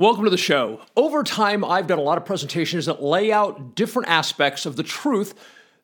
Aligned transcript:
Welcome 0.00 0.24
to 0.24 0.30
the 0.30 0.38
show. 0.38 0.80
Over 0.96 1.22
time, 1.22 1.62
I've 1.62 1.86
done 1.86 1.98
a 1.98 2.02
lot 2.02 2.16
of 2.16 2.24
presentations 2.24 2.86
that 2.86 3.02
lay 3.02 3.30
out 3.30 3.74
different 3.74 4.08
aspects 4.08 4.64
of 4.64 4.76
the 4.76 4.82
truth 4.82 5.34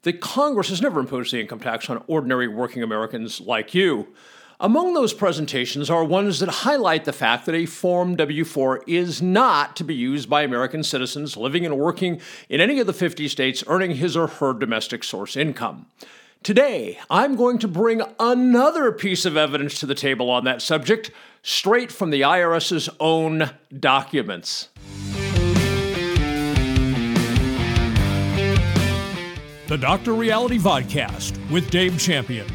that 0.04 0.22
Congress 0.22 0.70
has 0.70 0.80
never 0.80 1.00
imposed 1.00 1.34
the 1.34 1.40
income 1.42 1.60
tax 1.60 1.90
on 1.90 2.02
ordinary 2.06 2.48
working 2.48 2.82
Americans 2.82 3.42
like 3.42 3.74
you. 3.74 4.08
Among 4.58 4.94
those 4.94 5.12
presentations 5.12 5.90
are 5.90 6.02
ones 6.02 6.38
that 6.38 6.48
highlight 6.48 7.04
the 7.04 7.12
fact 7.12 7.44
that 7.44 7.54
a 7.54 7.66
Form 7.66 8.16
W 8.16 8.46
4 8.46 8.84
is 8.86 9.20
not 9.20 9.76
to 9.76 9.84
be 9.84 9.94
used 9.94 10.30
by 10.30 10.40
American 10.40 10.82
citizens 10.82 11.36
living 11.36 11.66
and 11.66 11.76
working 11.76 12.18
in 12.48 12.62
any 12.62 12.80
of 12.80 12.86
the 12.86 12.94
50 12.94 13.28
states 13.28 13.64
earning 13.66 13.96
his 13.96 14.16
or 14.16 14.28
her 14.28 14.54
domestic 14.54 15.04
source 15.04 15.36
income. 15.36 15.84
Today, 16.46 16.96
I'm 17.10 17.34
going 17.34 17.58
to 17.58 17.66
bring 17.66 18.02
another 18.20 18.92
piece 18.92 19.24
of 19.24 19.36
evidence 19.36 19.80
to 19.80 19.86
the 19.86 19.96
table 19.96 20.30
on 20.30 20.44
that 20.44 20.62
subject, 20.62 21.10
straight 21.42 21.90
from 21.90 22.10
the 22.10 22.20
IRS's 22.20 22.88
own 23.00 23.50
documents. 23.76 24.68
The 29.66 29.76
Dr. 29.76 30.14
Reality 30.14 30.56
Vodcast 30.56 31.36
with 31.50 31.68
Dave 31.68 31.98
Champion. 31.98 32.46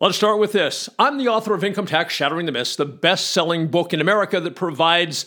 Let's 0.00 0.16
start 0.16 0.40
with 0.40 0.50
this. 0.50 0.88
I'm 0.98 1.18
the 1.18 1.28
author 1.28 1.54
of 1.54 1.62
Income 1.62 1.86
Tax 1.86 2.12
Shattering 2.12 2.46
the 2.46 2.50
Myths, 2.50 2.74
the 2.74 2.84
best 2.84 3.30
selling 3.30 3.68
book 3.68 3.94
in 3.94 4.00
America 4.00 4.40
that 4.40 4.56
provides 4.56 5.26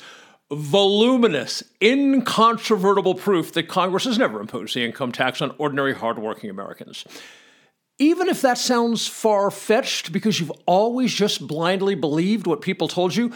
voluminous, 0.52 1.64
incontrovertible 1.82 3.16
proof 3.16 3.54
that 3.54 3.68
Congress 3.68 4.06
has 4.06 4.18
never 4.18 4.40
imposed 4.40 4.76
the 4.76 4.86
income 4.86 5.12
tax 5.12 5.42
on 5.42 5.56
ordinary, 5.58 5.94
hardworking 5.94 6.50
Americans. 6.50 7.06
Even 7.98 8.28
if 8.28 8.42
that 8.42 8.58
sounds 8.58 9.08
far 9.08 9.50
fetched 9.50 10.12
because 10.12 10.40
you've 10.40 10.52
always 10.66 11.14
just 11.14 11.48
blindly 11.48 11.96
believed 11.96 12.46
what 12.46 12.62
people 12.62 12.88
told 12.88 13.16
you, 13.16 13.32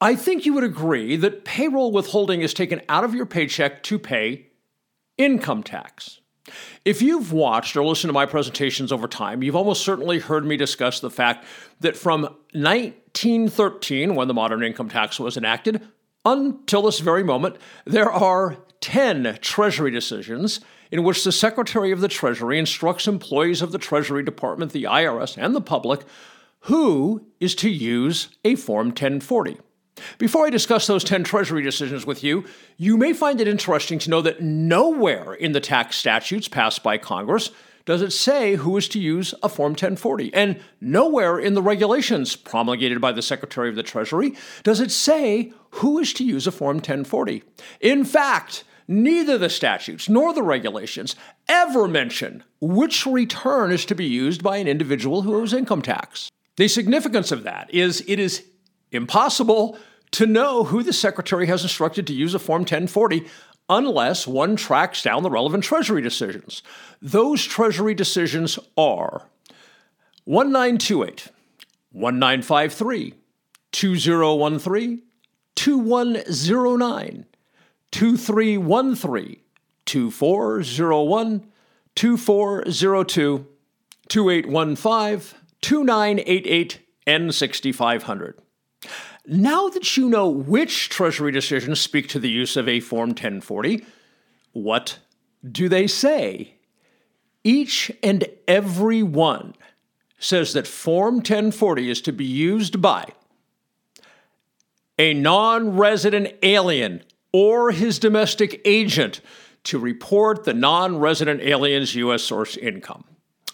I 0.00 0.14
think 0.14 0.46
you 0.46 0.54
would 0.54 0.64
agree 0.64 1.16
that 1.16 1.44
payroll 1.44 1.92
withholding 1.92 2.40
is 2.40 2.54
taken 2.54 2.80
out 2.88 3.04
of 3.04 3.14
your 3.14 3.26
paycheck 3.26 3.82
to 3.84 3.98
pay 3.98 4.48
income 5.18 5.62
tax. 5.62 6.20
If 6.84 7.00
you've 7.00 7.32
watched 7.32 7.76
or 7.76 7.84
listened 7.84 8.10
to 8.10 8.14
my 8.14 8.26
presentations 8.26 8.92
over 8.92 9.08
time, 9.08 9.42
you've 9.42 9.56
almost 9.56 9.82
certainly 9.82 10.18
heard 10.18 10.44
me 10.44 10.56
discuss 10.56 11.00
the 11.00 11.10
fact 11.10 11.46
that 11.80 11.96
from 11.96 12.22
1913, 12.52 14.14
when 14.14 14.28
the 14.28 14.34
modern 14.34 14.62
income 14.62 14.90
tax 14.90 15.18
was 15.18 15.36
enacted, 15.36 15.80
until 16.24 16.82
this 16.82 17.00
very 17.00 17.22
moment, 17.22 17.56
there 17.84 18.10
are 18.10 18.56
10 18.80 19.38
Treasury 19.40 19.90
decisions 19.90 20.60
in 20.90 21.02
which 21.02 21.24
the 21.24 21.32
Secretary 21.32 21.90
of 21.90 22.00
the 22.00 22.08
Treasury 22.08 22.58
instructs 22.58 23.08
employees 23.08 23.62
of 23.62 23.72
the 23.72 23.78
Treasury 23.78 24.22
Department, 24.22 24.72
the 24.72 24.84
IRS, 24.84 25.36
and 25.36 25.54
the 25.54 25.60
public 25.60 26.02
who 26.60 27.26
is 27.40 27.54
to 27.54 27.68
use 27.68 28.28
a 28.44 28.54
Form 28.54 28.88
1040. 28.88 29.58
Before 30.18 30.46
I 30.46 30.50
discuss 30.50 30.86
those 30.86 31.04
10 31.04 31.24
Treasury 31.24 31.62
decisions 31.62 32.06
with 32.06 32.24
you, 32.24 32.44
you 32.76 32.96
may 32.96 33.12
find 33.12 33.40
it 33.40 33.48
interesting 33.48 33.98
to 34.00 34.10
know 34.10 34.22
that 34.22 34.42
nowhere 34.42 35.34
in 35.34 35.52
the 35.52 35.60
tax 35.60 35.96
statutes 35.96 36.48
passed 36.48 36.82
by 36.82 36.98
Congress 36.98 37.50
does 37.84 38.02
it 38.02 38.12
say 38.12 38.56
who 38.56 38.76
is 38.76 38.88
to 38.88 38.98
use 38.98 39.34
a 39.42 39.48
Form 39.48 39.72
1040. 39.72 40.32
And 40.34 40.60
nowhere 40.80 41.38
in 41.38 41.54
the 41.54 41.62
regulations 41.62 42.36
promulgated 42.36 43.00
by 43.00 43.12
the 43.12 43.22
Secretary 43.22 43.68
of 43.68 43.76
the 43.76 43.82
Treasury 43.82 44.34
does 44.62 44.80
it 44.80 44.90
say 44.90 45.52
who 45.70 45.98
is 45.98 46.12
to 46.14 46.24
use 46.24 46.46
a 46.46 46.52
Form 46.52 46.76
1040. 46.76 47.42
In 47.80 48.04
fact, 48.04 48.64
neither 48.88 49.36
the 49.36 49.50
statutes 49.50 50.08
nor 50.08 50.32
the 50.32 50.42
regulations 50.42 51.16
ever 51.48 51.86
mention 51.86 52.42
which 52.60 53.06
return 53.06 53.70
is 53.70 53.84
to 53.86 53.94
be 53.94 54.06
used 54.06 54.42
by 54.42 54.56
an 54.56 54.68
individual 54.68 55.22
who 55.22 55.34
owes 55.34 55.52
income 55.52 55.82
tax. 55.82 56.30
The 56.56 56.68
significance 56.68 57.32
of 57.32 57.42
that 57.42 57.72
is 57.72 58.04
it 58.06 58.18
is 58.18 58.44
impossible 58.92 59.76
to 60.12 60.26
know 60.26 60.64
who 60.64 60.82
the 60.82 60.92
Secretary 60.92 61.46
has 61.48 61.64
instructed 61.64 62.06
to 62.06 62.14
use 62.14 62.34
a 62.34 62.38
Form 62.38 62.60
1040 62.60 63.26
unless 63.68 64.26
one 64.26 64.56
tracks 64.56 65.02
down 65.02 65.22
the 65.22 65.30
relevant 65.30 65.64
Treasury 65.64 66.02
decisions. 66.02 66.62
Those 67.00 67.44
Treasury 67.44 67.94
decisions 67.94 68.58
are 68.76 69.28
1928, 70.24 71.30
1953, 71.92 73.14
2013, 73.72 75.02
2109, 75.54 77.26
2313, 77.90 79.36
2401, 79.86 81.46
2402, 81.94 83.46
2815, 84.08 85.38
2988, 85.60 86.80
and 87.06 87.34
6500. 87.34 88.43
Now 89.26 89.68
that 89.70 89.96
you 89.96 90.08
know 90.08 90.28
which 90.28 90.90
Treasury 90.90 91.32
decisions 91.32 91.80
speak 91.80 92.08
to 92.08 92.18
the 92.18 92.28
use 92.28 92.56
of 92.56 92.68
a 92.68 92.80
Form 92.80 93.10
1040, 93.10 93.84
what 94.52 94.98
do 95.50 95.68
they 95.68 95.86
say? 95.86 96.56
Each 97.42 97.90
and 98.02 98.26
every 98.46 99.02
one 99.02 99.54
says 100.18 100.52
that 100.52 100.66
Form 100.66 101.16
1040 101.16 101.90
is 101.90 102.02
to 102.02 102.12
be 102.12 102.24
used 102.24 102.82
by 102.82 103.06
a 104.98 105.14
non 105.14 105.76
resident 105.76 106.34
alien 106.42 107.02
or 107.32 107.70
his 107.70 107.98
domestic 107.98 108.60
agent 108.64 109.20
to 109.64 109.78
report 109.78 110.44
the 110.44 110.54
non 110.54 110.98
resident 110.98 111.40
alien's 111.40 111.94
U.S. 111.94 112.22
source 112.22 112.58
income. 112.58 113.04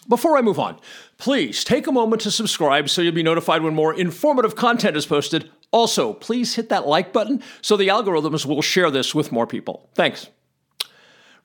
Before 0.09 0.37
I 0.37 0.41
move 0.41 0.59
on, 0.59 0.79
please 1.17 1.63
take 1.63 1.87
a 1.87 1.91
moment 1.91 2.21
to 2.23 2.31
subscribe 2.31 2.89
so 2.89 3.01
you'll 3.01 3.13
be 3.13 3.23
notified 3.23 3.63
when 3.63 3.73
more 3.73 3.93
informative 3.93 4.55
content 4.55 4.97
is 4.97 5.05
posted 5.05 5.49
also, 5.71 6.13
please 6.13 6.55
hit 6.55 6.69
that 6.69 6.87
like 6.87 7.13
button 7.13 7.41
so 7.61 7.77
the 7.77 7.87
algorithms 7.87 8.45
will 8.45 8.61
share 8.61 8.91
this 8.91 9.15
with 9.15 9.31
more 9.31 9.47
people. 9.47 9.89
Thanks. 9.95 10.27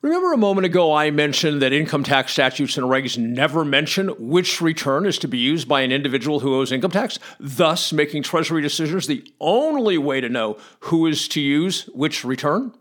Remember 0.01 0.31
a 0.31 0.37
moment 0.37 0.65
ago 0.65 0.93
I 0.93 1.09
mentioned 1.09 1.61
that 1.61 1.73
income 1.73 2.03
tax 2.03 2.33
statutes 2.33 2.77
and 2.77 2.85
regs 2.85 3.17
never 3.17 3.65
mention 3.65 4.09
which 4.19 4.61
return 4.61 5.07
is 5.07 5.17
to 5.19 5.27
be 5.27 5.39
used 5.39 5.67
by 5.67 5.81
an 5.81 5.91
individual 5.91 6.41
who 6.41 6.55
owes 6.55 6.71
income 6.71 6.91
tax, 6.91 7.17
thus 7.39 7.91
making 7.91 8.21
Treasury 8.21 8.61
decisions 8.61 9.07
the 9.07 9.27
only 9.39 9.97
way 9.97 10.21
to 10.21 10.29
know 10.29 10.57
who 10.81 11.07
is 11.07 11.27
to 11.29 11.41
use 11.41 11.89
which 11.95 12.23
return? 12.23 12.73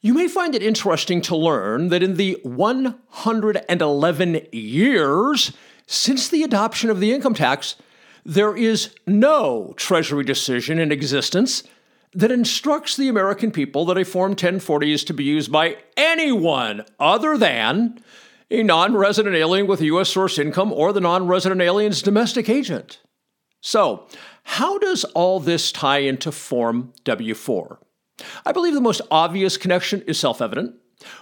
You 0.00 0.14
may 0.14 0.26
find 0.26 0.54
it 0.54 0.62
interesting 0.62 1.20
to 1.22 1.36
learn 1.36 1.88
that 1.88 2.02
in 2.02 2.16
the 2.16 2.38
111 2.44 4.46
years 4.52 5.52
since 5.86 6.28
the 6.28 6.42
adoption 6.42 6.88
of 6.88 6.98
the 6.98 7.12
income 7.12 7.34
tax, 7.34 7.76
there 8.24 8.56
is 8.56 8.94
no 9.06 9.74
Treasury 9.76 10.24
decision 10.24 10.78
in 10.78 10.92
existence 10.92 11.64
that 12.14 12.30
instructs 12.30 12.96
the 12.96 13.08
American 13.08 13.50
people 13.50 13.84
that 13.86 13.98
a 13.98 14.04
Form 14.04 14.32
1040 14.32 14.92
is 14.92 15.04
to 15.04 15.14
be 15.14 15.24
used 15.24 15.50
by 15.50 15.76
anyone 15.96 16.84
other 17.00 17.36
than 17.36 17.98
a 18.50 18.62
non 18.62 18.94
resident 18.94 19.34
alien 19.34 19.66
with 19.66 19.80
a 19.80 19.86
U.S. 19.86 20.10
source 20.10 20.38
income 20.38 20.72
or 20.72 20.92
the 20.92 21.00
non 21.00 21.26
resident 21.26 21.60
alien's 21.60 22.02
domestic 22.02 22.48
agent. 22.48 23.00
So, 23.60 24.06
how 24.44 24.78
does 24.78 25.04
all 25.04 25.40
this 25.40 25.72
tie 25.72 25.98
into 25.98 26.30
Form 26.32 26.92
W 27.04 27.34
4? 27.34 27.78
I 28.44 28.52
believe 28.52 28.74
the 28.74 28.80
most 28.80 29.00
obvious 29.10 29.56
connection 29.56 30.02
is 30.02 30.18
self 30.18 30.42
evident. 30.42 30.74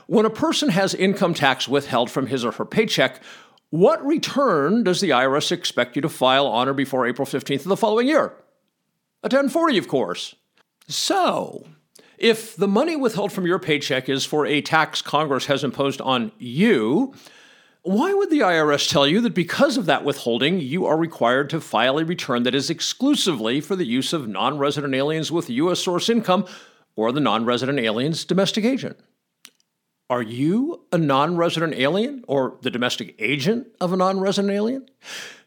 When 0.06 0.26
a 0.26 0.30
person 0.30 0.70
has 0.70 0.94
income 0.94 1.34
tax 1.34 1.68
withheld 1.68 2.10
from 2.10 2.26
his 2.26 2.44
or 2.44 2.52
her 2.52 2.64
paycheck, 2.64 3.22
what 3.70 4.04
return 4.04 4.82
does 4.84 5.00
the 5.00 5.10
IRS 5.10 5.52
expect 5.52 5.96
you 5.96 6.02
to 6.02 6.08
file 6.08 6.46
on 6.46 6.68
or 6.68 6.74
before 6.74 7.06
April 7.06 7.26
15th 7.26 7.60
of 7.60 7.64
the 7.64 7.76
following 7.76 8.08
year? 8.08 8.34
A 9.22 9.26
1040, 9.26 9.78
of 9.78 9.88
course. 9.88 10.34
So, 10.88 11.66
if 12.18 12.56
the 12.56 12.68
money 12.68 12.96
withheld 12.96 13.32
from 13.32 13.46
your 13.46 13.58
paycheck 13.58 14.08
is 14.08 14.24
for 14.24 14.44
a 14.44 14.60
tax 14.60 15.02
Congress 15.02 15.46
has 15.46 15.62
imposed 15.62 16.00
on 16.00 16.32
you, 16.38 17.14
why 17.82 18.12
would 18.12 18.28
the 18.28 18.40
IRS 18.40 18.90
tell 18.90 19.06
you 19.06 19.20
that 19.22 19.34
because 19.34 19.76
of 19.76 19.86
that 19.86 20.04
withholding, 20.04 20.60
you 20.60 20.84
are 20.84 20.98
required 20.98 21.48
to 21.50 21.60
file 21.60 21.98
a 21.98 22.04
return 22.04 22.42
that 22.42 22.54
is 22.54 22.70
exclusively 22.70 23.60
for 23.60 23.76
the 23.76 23.86
use 23.86 24.12
of 24.12 24.28
non 24.28 24.58
resident 24.58 24.94
aliens 24.94 25.30
with 25.32 25.48
U.S. 25.48 25.80
source 25.80 26.08
income 26.08 26.44
or 26.96 27.12
the 27.12 27.20
non 27.20 27.44
resident 27.44 27.78
alien's 27.78 28.24
domestic 28.24 28.64
agent? 28.64 28.98
Are 30.10 30.22
you 30.22 30.82
a 30.90 30.98
non 30.98 31.36
resident 31.36 31.74
alien 31.74 32.24
or 32.26 32.58
the 32.62 32.70
domestic 32.70 33.14
agent 33.20 33.68
of 33.80 33.92
a 33.92 33.96
non 33.96 34.18
resident 34.18 34.52
alien? 34.52 34.86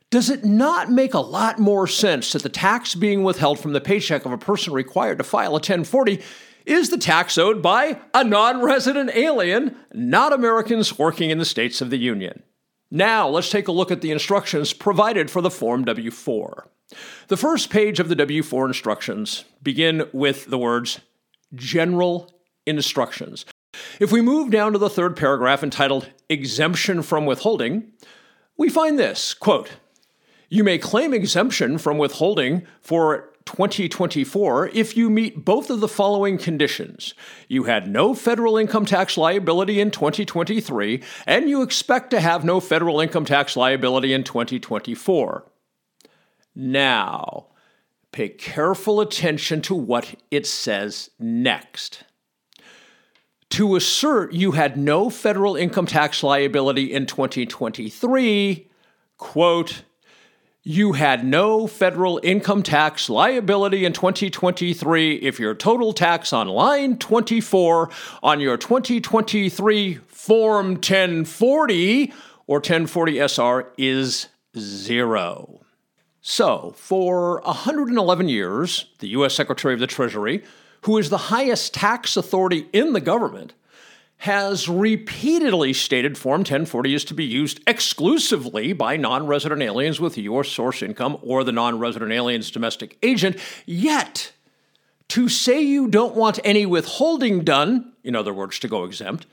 Does 0.09 0.29
it 0.29 0.45
not 0.45 0.89
make 0.89 1.13
a 1.13 1.19
lot 1.19 1.59
more 1.59 1.85
sense 1.85 2.31
that 2.31 2.43
the 2.43 2.49
tax 2.49 2.95
being 2.95 3.23
withheld 3.23 3.59
from 3.59 3.73
the 3.73 3.81
paycheck 3.81 4.25
of 4.25 4.31
a 4.31 4.37
person 4.37 4.71
required 4.71 5.17
to 5.17 5.23
file 5.25 5.49
a 5.49 5.53
1040 5.53 6.21
is 6.65 6.89
the 6.89 6.97
tax 6.97 7.37
owed 7.37 7.61
by 7.61 7.99
a 8.13 8.23
non 8.23 8.61
resident 8.61 9.11
alien, 9.13 9.75
not 9.93 10.31
Americans 10.31 10.97
working 10.97 11.29
in 11.29 11.39
the 11.39 11.45
states 11.45 11.81
of 11.81 11.89
the 11.89 11.97
Union? 11.97 12.41
Now, 12.89 13.27
let's 13.27 13.49
take 13.49 13.67
a 13.67 13.73
look 13.73 13.91
at 13.91 13.99
the 13.99 14.11
instructions 14.11 14.71
provided 14.71 15.29
for 15.29 15.41
the 15.41 15.51
Form 15.51 15.83
W 15.83 16.09
4. 16.09 16.67
The 17.27 17.37
first 17.37 17.69
page 17.69 17.99
of 17.99 18.07
the 18.07 18.15
W 18.15 18.41
4 18.41 18.67
instructions 18.67 19.43
begin 19.61 20.07
with 20.13 20.45
the 20.45 20.57
words 20.57 21.01
General 21.53 22.31
Instructions. 22.65 23.45
If 23.99 24.11
we 24.11 24.21
move 24.21 24.51
down 24.51 24.73
to 24.73 24.77
the 24.77 24.89
third 24.89 25.15
paragraph 25.15 25.63
entitled 25.63 26.09
Exemption 26.29 27.01
from 27.01 27.25
Withholding, 27.25 27.91
we 28.57 28.69
find 28.69 28.97
this 28.97 29.33
quote, 29.33 29.71
You 30.49 30.63
may 30.63 30.77
claim 30.77 31.13
exemption 31.13 31.77
from 31.77 31.97
withholding 31.97 32.65
for 32.81 33.33
2024 33.45 34.69
if 34.69 34.95
you 34.95 35.09
meet 35.09 35.43
both 35.43 35.69
of 35.69 35.79
the 35.79 35.87
following 35.87 36.37
conditions. 36.37 37.13
You 37.47 37.63
had 37.63 37.89
no 37.89 38.13
federal 38.13 38.57
income 38.57 38.85
tax 38.85 39.17
liability 39.17 39.79
in 39.79 39.91
2023, 39.91 41.03
and 41.25 41.49
you 41.49 41.61
expect 41.61 42.09
to 42.11 42.21
have 42.21 42.43
no 42.43 42.59
federal 42.59 42.99
income 42.99 43.25
tax 43.25 43.57
liability 43.57 44.13
in 44.13 44.23
2024. 44.23 45.45
Now, 46.55 47.47
pay 48.11 48.29
careful 48.29 49.01
attention 49.01 49.61
to 49.63 49.75
what 49.75 50.15
it 50.31 50.45
says 50.45 51.09
next. 51.19 52.03
To 53.53 53.75
assert 53.75 54.33
you 54.33 54.53
had 54.53 54.77
no 54.77 55.11
federal 55.11 55.55
income 55.55 55.85
tax 55.85 56.23
liability 56.23 56.91
in 56.91 57.05
2023, 57.05 58.67
quote, 59.17 59.83
you 60.63 60.93
had 60.93 61.23
no 61.23 61.67
federal 61.67 62.19
income 62.23 62.63
tax 62.63 63.11
liability 63.11 63.85
in 63.85 63.93
2023 63.93 65.17
if 65.17 65.39
your 65.39 65.53
total 65.53 65.93
tax 65.93 66.33
on 66.33 66.47
line 66.47 66.97
24 66.97 67.91
on 68.23 68.39
your 68.39 68.57
2023 68.57 69.99
Form 70.07 70.69
1040 70.69 72.11
or 72.47 72.57
1040 72.57 73.19
SR 73.19 73.71
is 73.77 74.29
zero. 74.57 75.59
So, 76.21 76.73
for 76.75 77.39
111 77.41 78.29
years, 78.29 78.87
the 78.97 79.09
U.S. 79.09 79.35
Secretary 79.35 79.75
of 79.75 79.79
the 79.79 79.85
Treasury, 79.85 80.43
who 80.83 80.97
is 80.97 81.09
the 81.09 81.17
highest 81.17 81.73
tax 81.73 82.15
authority 82.17 82.67
in 82.73 82.93
the 82.93 83.01
government, 83.01 83.53
has 84.17 84.69
repeatedly 84.69 85.73
stated 85.73 86.17
Form 86.17 86.39
1040 86.39 86.93
is 86.93 87.03
to 87.05 87.13
be 87.13 87.25
used 87.25 87.59
exclusively 87.67 88.71
by 88.71 88.95
non 88.95 89.27
resident 89.27 89.61
aliens 89.61 89.99
with 89.99 90.17
your 90.17 90.43
source 90.43 90.81
income 90.81 91.17
or 91.21 91.43
the 91.43 91.51
non 91.51 91.79
resident 91.79 92.11
alien's 92.11 92.51
domestic 92.51 92.97
agent. 93.03 93.37
Yet, 93.65 94.31
to 95.09 95.27
say 95.27 95.61
you 95.61 95.89
don't 95.89 96.15
want 96.15 96.39
any 96.43 96.65
withholding 96.65 97.43
done, 97.43 97.93
in 98.03 98.15
other 98.15 98.33
words, 98.33 98.59
to 98.59 98.67
go 98.67 98.85
exempt, 98.85 99.25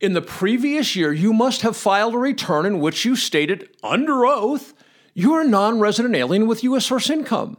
in 0.00 0.12
the 0.12 0.22
previous 0.22 0.94
year 0.94 1.12
you 1.12 1.32
must 1.32 1.62
have 1.62 1.76
filed 1.76 2.14
a 2.14 2.18
return 2.18 2.66
in 2.66 2.80
which 2.80 3.04
you 3.04 3.16
stated 3.16 3.68
under 3.82 4.24
oath 4.24 4.74
you're 5.14 5.42
a 5.42 5.46
non 5.46 5.80
resident 5.80 6.14
alien 6.14 6.46
with 6.46 6.64
U.S. 6.64 6.86
source 6.86 7.10
income. 7.10 7.56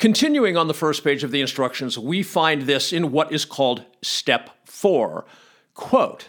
Continuing 0.00 0.56
on 0.56 0.66
the 0.66 0.72
first 0.72 1.04
page 1.04 1.22
of 1.24 1.30
the 1.30 1.42
instructions, 1.42 1.98
we 1.98 2.22
find 2.22 2.62
this 2.62 2.90
in 2.90 3.12
what 3.12 3.30
is 3.30 3.44
called 3.44 3.84
Step 4.00 4.48
4 4.64 5.26
Quote, 5.74 6.28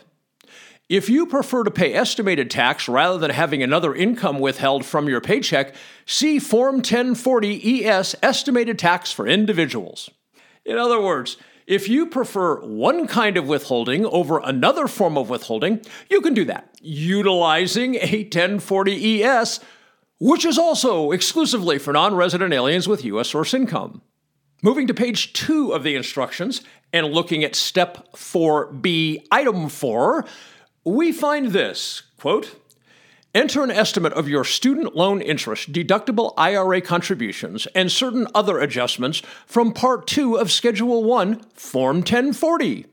if 0.90 1.10
you 1.10 1.26
prefer 1.26 1.64
to 1.64 1.72
pay 1.72 1.94
estimated 1.94 2.52
tax 2.52 2.90
rather 2.90 3.18
than 3.18 3.32
having 3.32 3.64
another 3.64 3.96
income 3.96 4.40
withheld 4.40 4.86
from 4.86 5.08
your 5.08 5.22
paycheck, 5.22 5.74
see 6.06 6.38
Form 6.38 6.76
1040 6.76 7.86
ES 7.86 8.14
Estimated 8.22 8.78
Tax 8.78 9.10
for 9.14 9.26
Individuals. 9.26 10.10
In 10.66 10.78
other 10.78 11.02
words, 11.02 11.38
if 11.66 11.88
you 11.88 12.08
prefer 12.08 12.60
one 12.60 13.08
kind 13.08 13.38
of 13.38 13.48
withholding 13.48 14.06
over 14.06 14.40
another 14.40 14.88
form 14.88 15.18
of 15.18 15.30
withholding, 15.30 15.80
you 16.10 16.20
can 16.20 16.34
do 16.34 16.44
that 16.44 16.78
utilizing 16.82 17.96
a 17.96 18.24
1040 18.24 19.24
ES, 19.24 19.62
which 20.22 20.46
is 20.46 20.60
also 20.60 21.12
exclusively 21.12 21.80
for 21.80 21.92
non 21.92 22.14
resident 22.14 22.54
aliens 22.54 22.88
with 22.88 23.04
U.S. 23.06 23.30
source 23.30 23.56
income. 23.56 24.04
Moving 24.62 24.86
to 24.86 24.94
page 24.94 25.34
two 25.34 25.74
of 25.74 25.82
the 25.82 25.96
instructions 25.96 26.62
and 26.94 27.08
looking 27.08 27.44
at 27.44 27.56
step 27.56 28.14
4b, 28.14 29.26
item 29.32 29.68
4, 29.68 30.24
we 30.86 31.12
find 31.12 31.48
this 31.48 32.04
quote, 32.20 32.56
Enter 33.34 33.64
an 33.64 33.72
estimate 33.72 34.14
of 34.14 34.30
your 34.30 34.44
student 34.44 34.96
loan 34.96 35.22
interest, 35.22 35.72
deductible 35.72 36.36
IRA 36.38 36.82
contributions, 36.82 37.66
and 37.74 37.92
certain 37.92 38.28
other 38.36 38.60
adjustments 38.60 39.24
from 39.48 39.74
Part 39.74 40.06
2 40.06 40.36
of 40.36 40.52
Schedule 40.52 41.04
1, 41.04 41.42
Form 41.56 41.98
1040. 41.98 42.86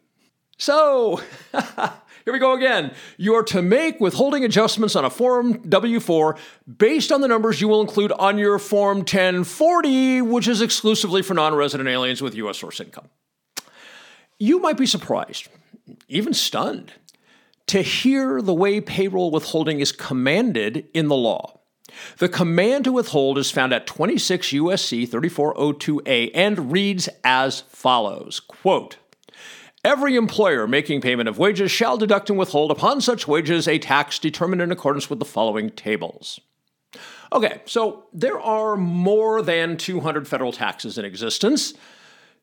So, 0.57 1.21
Here 2.29 2.33
we 2.35 2.41
go 2.41 2.53
again. 2.53 2.93
You 3.17 3.37
are 3.37 3.43
to 3.45 3.63
make 3.63 4.01
withholding 4.01 4.45
adjustments 4.45 4.95
on 4.95 5.03
a 5.03 5.09
Form 5.09 5.63
W 5.67 5.99
4 5.99 6.37
based 6.77 7.11
on 7.11 7.23
the 7.23 7.27
numbers 7.27 7.63
you 7.63 7.69
will 7.69 7.81
include 7.81 8.13
on 8.13 8.37
your 8.37 8.59
Form 8.59 8.99
1040, 8.99 10.21
which 10.21 10.47
is 10.47 10.61
exclusively 10.61 11.23
for 11.23 11.33
non 11.33 11.55
resident 11.55 11.89
aliens 11.89 12.21
with 12.21 12.35
U.S. 12.35 12.59
source 12.59 12.81
income. 12.81 13.09
You 14.39 14.59
might 14.59 14.77
be 14.77 14.85
surprised, 14.85 15.49
even 16.07 16.35
stunned, 16.35 16.93
to 17.69 17.81
hear 17.81 18.43
the 18.43 18.53
way 18.53 18.83
payroll 18.83 19.31
withholding 19.31 19.81
is 19.81 19.91
commanded 19.91 20.87
in 20.93 21.09
the 21.09 21.17
law. 21.17 21.61
The 22.19 22.29
command 22.29 22.85
to 22.85 22.93
withhold 22.93 23.39
is 23.39 23.51
found 23.51 23.73
at 23.73 23.87
26 23.87 24.49
USC 24.49 25.09
3402A 25.09 26.33
and 26.35 26.71
reads 26.71 27.09
as 27.25 27.63
follows 27.71 28.39
quote, 28.39 28.99
Every 29.89 30.17
employer 30.17 30.67
making 30.67 31.01
payment 31.01 31.31
of 31.31 31.39
wages 31.39 31.71
shall 31.71 31.97
deduct 31.97 32.29
and 32.29 32.39
withhold 32.39 32.71
upon 32.71 33.01
such 33.01 33.27
wages 33.27 33.67
a 33.67 33.79
tax 33.79 34.19
determined 34.19 34.61
in 34.61 34.71
accordance 34.71 35.09
with 35.09 35.19
the 35.19 35.25
following 35.25 35.71
tables. 35.71 36.39
Okay, 37.33 37.63
so 37.65 38.05
there 38.13 38.39
are 38.39 38.77
more 38.77 39.41
than 39.41 39.79
200 39.79 40.29
federal 40.29 40.53
taxes 40.53 40.99
in 40.99 41.07
existence. 41.07 41.73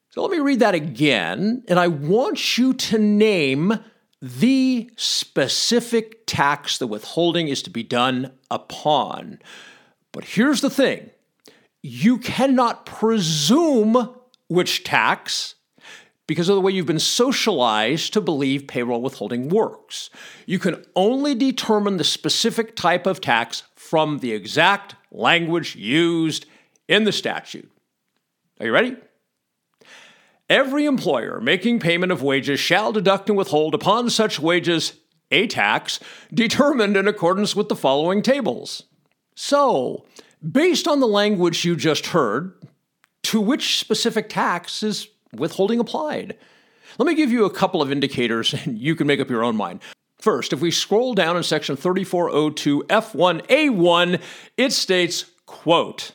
So 0.09 0.24
let 0.24 0.31
me 0.31 0.39
read 0.39 0.59
that 0.62 0.74
again, 0.74 1.63
and 1.68 1.80
I 1.80 1.88
want 1.88 2.57
you 2.57 2.74
to 2.74 2.97
name 2.97 3.77
the 4.24 4.89
specific 4.95 6.25
tax 6.25 6.80
the 6.80 6.88
withholding 6.88 7.47
is 7.47 7.62
to 7.62 7.69
be 7.69 7.83
done 7.83 8.31
upon. 8.50 9.38
But 10.12 10.24
here's 10.24 10.62
the 10.62 10.71
thing 10.71 11.12
you 11.83 12.18
cannot 12.18 12.88
presume 12.88 14.15
which 14.47 14.83
tax 14.83 15.53
because 16.27 16.50
of 16.50 16.56
the 16.56 16.62
way 16.62 16.72
you've 16.72 16.86
been 16.86 17.00
socialized 17.00 18.13
to 18.13 18.22
believe 18.22 18.68
payroll 18.68 19.01
withholding 19.01 19.50
works. 19.50 20.10
You 20.45 20.60
can 20.60 20.83
only 20.95 21.36
determine 21.36 21.98
the 21.98 22.04
specific 22.04 22.75
type 22.75 23.06
of 23.06 23.22
tax 23.22 23.63
from 23.75 24.19
the 24.19 24.33
exact 24.33 24.95
language 25.12 25.75
used 25.75 26.45
in 26.88 27.04
the 27.04 27.12
statute. 27.12 27.72
Are 28.60 28.66
you 28.66 28.72
ready? 28.72 28.95
Every 30.50 30.86
employer 30.86 31.39
making 31.42 31.80
payment 31.80 32.12
of 32.12 32.22
wages 32.22 32.60
shall 32.60 32.92
deduct 32.92 33.30
and 33.30 33.38
withhold 33.38 33.74
upon 33.74 34.10
such 34.10 34.39
wages 34.39 34.94
a 35.31 35.48
tax 35.48 36.00
determined 36.33 36.95
in 36.95 37.07
accordance 37.07 37.56
with 37.56 37.68
the 37.68 37.75
following 37.75 38.21
tables. 38.21 38.83
So, 39.36 40.06
based 40.52 40.88
on 40.88 41.00
the 41.00 41.07
language 41.07 41.66
you 41.66 41.76
just 41.76 42.07
heard, 42.07 42.54
to 43.23 43.42
which 43.42 43.80
specific 43.80 44.30
tax 44.30 44.83
is 44.83 45.07
withholding 45.34 45.80
applied. 45.80 46.38
Let 46.98 47.08
me 47.08 47.16
give 47.16 47.32
you 47.32 47.46
a 47.46 47.50
couple 47.50 47.82
of 47.82 47.92
indicators 47.92 48.54
and 48.66 48.78
you 48.78 48.96
can 48.96 49.08
make 49.08 49.20
up 49.20 49.30
your 49.30 49.44
own 49.44 49.56
mind. 49.56 49.82
First, 50.20 50.54
if 50.54 50.62
we 50.62 50.72
scroll 50.72 51.14
down 51.14 51.38
in 51.38 51.44
section 51.44 51.76
3402 51.76 52.84
F1A1, 52.90 54.22
it 54.58 54.72
states, 54.72 55.26
quote, 55.46 56.14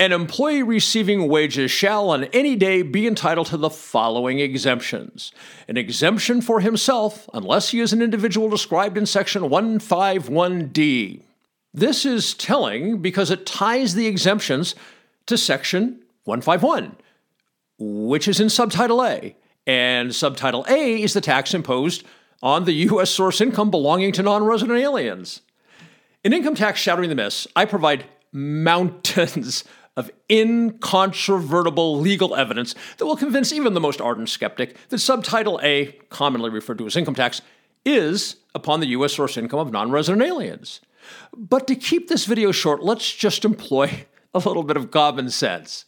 an 0.00 0.12
employee 0.12 0.62
receiving 0.62 1.28
wages 1.28 1.70
shall 1.70 2.08
on 2.08 2.24
any 2.24 2.56
day 2.56 2.80
be 2.80 3.06
entitled 3.06 3.48
to 3.48 3.58
the 3.58 3.68
following 3.68 4.38
exemptions. 4.40 5.30
An 5.68 5.76
exemption 5.76 6.40
for 6.40 6.60
himself, 6.60 7.28
unless 7.34 7.68
he 7.68 7.80
is 7.80 7.92
an 7.92 8.00
individual 8.00 8.48
described 8.48 8.96
in 8.96 9.04
section 9.04 9.42
151D. 9.42 11.20
This 11.74 12.06
is 12.06 12.32
telling 12.32 13.02
because 13.02 13.30
it 13.30 13.44
ties 13.44 13.94
the 13.94 14.06
exemptions 14.06 14.74
to 15.26 15.36
section 15.36 16.00
151 16.24 16.96
which 17.80 18.28
is 18.28 18.38
in 18.38 18.50
Subtitle 18.50 19.04
A. 19.04 19.34
And 19.66 20.14
Subtitle 20.14 20.64
A 20.68 21.02
is 21.02 21.14
the 21.14 21.20
tax 21.20 21.54
imposed 21.54 22.04
on 22.42 22.64
the 22.64 22.72
U.S. 22.72 23.10
source 23.10 23.40
income 23.40 23.70
belonging 23.70 24.12
to 24.12 24.22
non 24.22 24.44
resident 24.44 24.78
aliens. 24.78 25.40
In 26.22 26.32
Income 26.32 26.54
Tax 26.54 26.78
Shattering 26.78 27.08
the 27.08 27.14
Myths, 27.14 27.46
I 27.56 27.64
provide 27.64 28.04
mountains 28.32 29.64
of 29.96 30.10
incontrovertible 30.30 31.98
legal 31.98 32.34
evidence 32.36 32.74
that 32.98 33.06
will 33.06 33.16
convince 33.16 33.52
even 33.52 33.74
the 33.74 33.80
most 33.80 34.00
ardent 34.00 34.28
skeptic 34.28 34.76
that 34.88 34.98
Subtitle 34.98 35.58
A, 35.62 35.92
commonly 36.10 36.48
referred 36.50 36.78
to 36.78 36.86
as 36.86 36.96
income 36.96 37.14
tax, 37.14 37.42
is 37.84 38.36
upon 38.54 38.80
the 38.80 38.88
U.S. 38.88 39.14
source 39.14 39.36
income 39.36 39.58
of 39.58 39.72
non 39.72 39.90
resident 39.90 40.22
aliens. 40.22 40.80
But 41.34 41.66
to 41.66 41.74
keep 41.74 42.08
this 42.08 42.26
video 42.26 42.52
short, 42.52 42.82
let's 42.82 43.10
just 43.12 43.44
employ 43.44 44.06
a 44.34 44.38
little 44.38 44.62
bit 44.62 44.76
of 44.76 44.90
common 44.90 45.30
sense. 45.30 45.86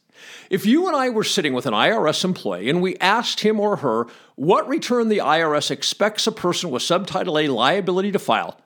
If 0.50 0.67
you 0.67 0.87
and 0.87 0.97
I 0.97 1.11
were 1.11 1.25
sitting 1.25 1.52
with 1.52 1.67
an 1.67 1.75
IRS 1.75 2.25
employee 2.25 2.69
and 2.69 2.83
we 2.83 2.97
asked 2.97 3.41
him 3.41 3.61
or 3.61 3.76
her 3.76 4.07
what 4.37 4.69
return 4.69 5.09
the 5.09 5.19
IRS 5.19 5.71
expects 5.71 6.26
a 6.26 6.33
person 6.33 6.71
with 6.71 6.83
Subtitle 6.83 7.38
A 7.38 7.49
liability 7.49 8.12
to 8.12 8.19
file, 8.19 8.61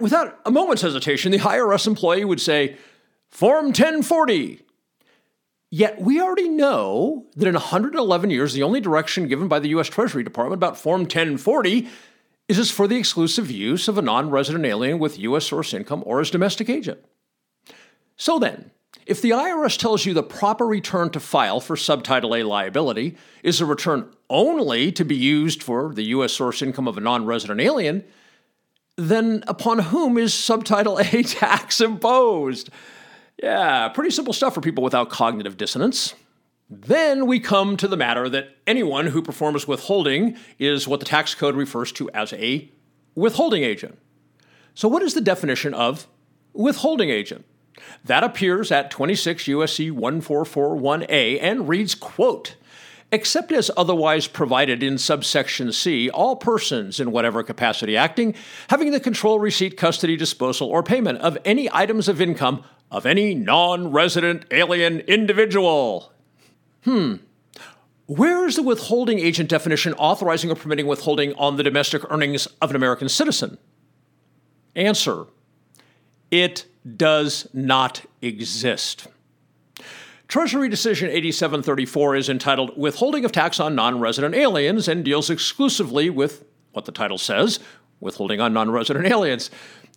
without 0.00 0.38
a 0.44 0.50
moment's 0.50 0.82
hesitation, 0.82 1.32
the 1.32 1.38
IRS 1.38 1.86
employee 1.86 2.24
would 2.24 2.40
say, 2.40 2.76
Form 3.28 3.66
1040. 3.66 4.62
Yet 5.70 6.00
we 6.00 6.20
already 6.20 6.48
know 6.48 7.26
that 7.36 7.48
in 7.48 7.54
111 7.54 8.30
years, 8.30 8.52
the 8.52 8.62
only 8.62 8.80
direction 8.80 9.28
given 9.28 9.48
by 9.48 9.58
the 9.58 9.68
U.S. 9.70 9.88
Treasury 9.88 10.22
Department 10.22 10.58
about 10.58 10.78
Form 10.78 11.02
1040 11.02 11.88
is 12.48 12.56
this 12.56 12.70
for 12.70 12.86
the 12.86 12.96
exclusive 12.96 13.50
use 13.50 13.88
of 13.88 13.98
a 13.98 14.02
non 14.02 14.30
resident 14.30 14.64
alien 14.64 14.98
with 14.98 15.18
U.S. 15.18 15.46
source 15.46 15.74
income 15.74 16.02
or 16.06 16.20
as 16.20 16.30
domestic 16.30 16.70
agent. 16.70 17.04
So 18.16 18.38
then, 18.38 18.70
if 19.06 19.22
the 19.22 19.30
IRS 19.30 19.78
tells 19.78 20.04
you 20.04 20.12
the 20.12 20.22
proper 20.22 20.66
return 20.66 21.10
to 21.10 21.20
file 21.20 21.60
for 21.60 21.76
Subtitle 21.76 22.34
A 22.34 22.42
liability 22.42 23.16
is 23.44 23.60
a 23.60 23.66
return 23.66 24.10
only 24.28 24.90
to 24.92 25.04
be 25.04 25.14
used 25.14 25.62
for 25.62 25.94
the 25.94 26.02
U.S. 26.06 26.32
source 26.32 26.60
income 26.60 26.88
of 26.88 26.98
a 26.98 27.00
non 27.00 27.24
resident 27.24 27.60
alien, 27.60 28.04
then 28.96 29.44
upon 29.46 29.78
whom 29.78 30.18
is 30.18 30.34
Subtitle 30.34 30.98
A 30.98 31.22
tax 31.22 31.80
imposed? 31.80 32.68
Yeah, 33.40 33.88
pretty 33.90 34.10
simple 34.10 34.32
stuff 34.32 34.54
for 34.54 34.60
people 34.60 34.82
without 34.82 35.08
cognitive 35.08 35.56
dissonance. 35.56 36.14
Then 36.68 37.26
we 37.26 37.38
come 37.38 37.76
to 37.76 37.86
the 37.86 37.96
matter 37.96 38.28
that 38.28 38.56
anyone 38.66 39.06
who 39.06 39.22
performs 39.22 39.68
withholding 39.68 40.36
is 40.58 40.88
what 40.88 40.98
the 40.98 41.06
tax 41.06 41.32
code 41.34 41.54
refers 41.54 41.92
to 41.92 42.10
as 42.10 42.32
a 42.32 42.68
withholding 43.14 43.62
agent. 43.62 43.98
So, 44.74 44.88
what 44.88 45.02
is 45.02 45.14
the 45.14 45.20
definition 45.20 45.74
of 45.74 46.08
withholding 46.52 47.08
agent? 47.08 47.44
That 48.04 48.24
appears 48.24 48.70
at 48.72 48.90
26 48.90 49.44
USC 49.44 49.92
1441A 49.92 51.38
and 51.42 51.68
reads, 51.68 51.94
quote, 51.94 52.56
Except 53.12 53.52
as 53.52 53.70
otherwise 53.76 54.26
provided 54.26 54.82
in 54.82 54.98
subsection 54.98 55.72
C, 55.72 56.10
all 56.10 56.34
persons 56.36 56.98
in 56.98 57.12
whatever 57.12 57.44
capacity 57.44 57.96
acting, 57.96 58.34
having 58.68 58.90
the 58.90 58.98
control, 58.98 59.38
receipt, 59.38 59.76
custody, 59.76 60.16
disposal, 60.16 60.68
or 60.68 60.82
payment 60.82 61.18
of 61.20 61.38
any 61.44 61.68
items 61.72 62.08
of 62.08 62.20
income 62.20 62.64
of 62.90 63.06
any 63.06 63.34
non 63.34 63.92
resident 63.92 64.44
alien 64.50 65.00
individual. 65.00 66.12
Hmm. 66.84 67.16
Where 68.06 68.46
is 68.46 68.54
the 68.54 68.62
withholding 68.62 69.18
agent 69.18 69.48
definition 69.48 69.92
authorizing 69.94 70.50
or 70.50 70.54
permitting 70.54 70.86
withholding 70.86 71.32
on 71.34 71.56
the 71.56 71.64
domestic 71.64 72.02
earnings 72.10 72.46
of 72.62 72.70
an 72.70 72.76
American 72.76 73.08
citizen? 73.08 73.58
Answer 74.76 75.26
It 76.30 76.66
does 76.94 77.48
not 77.52 78.02
exist. 78.22 79.08
Treasury 80.28 80.68
Decision 80.68 81.08
8734 81.08 82.16
is 82.16 82.28
entitled 82.28 82.76
Withholding 82.76 83.24
of 83.24 83.32
Tax 83.32 83.60
on 83.60 83.74
Non 83.74 84.00
Resident 84.00 84.34
Aliens 84.34 84.88
and 84.88 85.04
deals 85.04 85.30
exclusively 85.30 86.10
with 86.10 86.44
what 86.72 86.84
the 86.84 86.92
title 86.92 87.18
says 87.18 87.60
withholding 88.00 88.40
on 88.40 88.52
non 88.52 88.70
resident 88.70 89.06
aliens. 89.06 89.50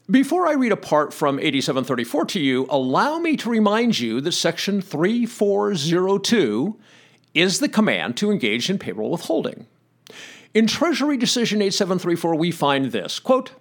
Before 0.09 0.47
I 0.47 0.53
read 0.53 0.71
a 0.71 0.77
part 0.77 1.13
from 1.13 1.37
8734 1.39 2.25
to 2.25 2.39
you, 2.39 2.65
allow 2.69 3.19
me 3.19 3.37
to 3.37 3.49
remind 3.49 3.99
you 3.99 4.21
that 4.21 4.31
Section 4.31 4.81
3402 4.81 6.79
is 7.35 7.59
the 7.59 7.69
command 7.69 8.17
to 8.17 8.31
engage 8.31 8.69
in 8.69 8.79
payroll 8.79 9.11
withholding. 9.11 9.67
In 10.53 10.65
Treasury 10.65 11.15
Decision 11.17 11.61
8734, 11.61 12.35
we 12.35 12.49
find 12.49 12.85
this 12.91 13.19
quote, 13.19 13.51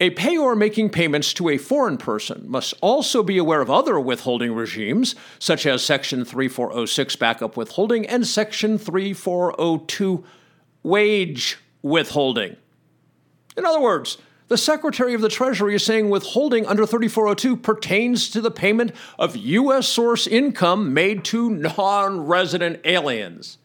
a 0.00 0.10
payor 0.10 0.56
making 0.56 0.90
payments 0.90 1.32
to 1.34 1.48
a 1.48 1.58
foreign 1.58 1.96
person 1.96 2.44
must 2.48 2.74
also 2.80 3.22
be 3.22 3.38
aware 3.38 3.60
of 3.60 3.70
other 3.70 3.98
withholding 4.00 4.52
regimes, 4.52 5.14
such 5.38 5.66
as 5.66 5.84
Section 5.84 6.24
3406 6.24 7.16
backup 7.16 7.56
withholding 7.56 8.06
and 8.06 8.26
Section 8.26 8.76
3402 8.76 10.24
wage 10.82 11.58
withholding. 11.82 12.56
In 13.56 13.64
other 13.64 13.80
words, 13.80 14.18
the 14.48 14.58
Secretary 14.58 15.14
of 15.14 15.20
the 15.20 15.28
Treasury 15.28 15.76
is 15.76 15.84
saying 15.84 16.10
withholding 16.10 16.66
under 16.66 16.84
3402 16.84 17.56
pertains 17.56 18.28
to 18.30 18.40
the 18.40 18.50
payment 18.50 18.92
of 19.18 19.36
U.S. 19.36 19.88
source 19.88 20.26
income 20.26 20.92
made 20.92 21.24
to 21.26 21.50
non 21.50 22.26
resident 22.26 22.80
aliens. 22.84 23.58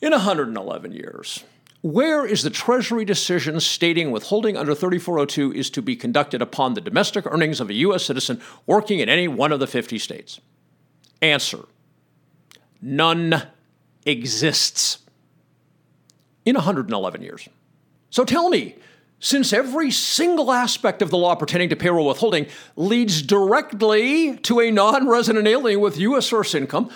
In 0.00 0.12
111 0.12 0.92
years, 0.92 1.44
where 1.80 2.26
is 2.26 2.42
the 2.42 2.50
Treasury 2.50 3.04
decision 3.04 3.60
stating 3.60 4.10
withholding 4.10 4.56
under 4.56 4.74
3402 4.74 5.52
is 5.52 5.70
to 5.70 5.82
be 5.82 5.94
conducted 5.94 6.42
upon 6.42 6.74
the 6.74 6.80
domestic 6.80 7.24
earnings 7.26 7.60
of 7.60 7.70
a 7.70 7.74
U.S. 7.74 8.04
citizen 8.04 8.40
working 8.66 8.98
in 8.98 9.08
any 9.08 9.28
one 9.28 9.52
of 9.52 9.60
the 9.60 9.66
50 9.66 9.98
states? 9.98 10.40
Answer 11.22 11.64
None 12.80 13.42
exists 14.06 14.98
in 16.44 16.54
111 16.54 17.22
years. 17.22 17.48
So 18.10 18.24
tell 18.24 18.48
me, 18.48 18.76
since 19.20 19.52
every 19.52 19.90
single 19.90 20.52
aspect 20.52 21.02
of 21.02 21.10
the 21.10 21.18
law 21.18 21.34
pertaining 21.34 21.68
to 21.70 21.76
payroll 21.76 22.06
withholding 22.06 22.46
leads 22.76 23.20
directly 23.20 24.36
to 24.38 24.60
a 24.60 24.70
non 24.70 25.08
resident 25.08 25.46
alien 25.46 25.80
with 25.80 25.98
U.S. 25.98 26.26
source 26.26 26.54
income, 26.54 26.90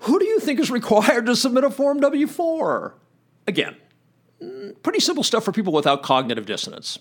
who 0.00 0.18
do 0.18 0.24
you 0.24 0.40
think 0.40 0.60
is 0.60 0.70
required 0.70 1.26
to 1.26 1.36
submit 1.36 1.64
a 1.64 1.70
Form 1.70 2.00
W 2.00 2.26
4? 2.26 2.94
Again, 3.48 3.76
pretty 4.82 5.00
simple 5.00 5.24
stuff 5.24 5.44
for 5.44 5.52
people 5.52 5.72
without 5.72 6.02
cognitive 6.02 6.46
dissonance. 6.46 6.98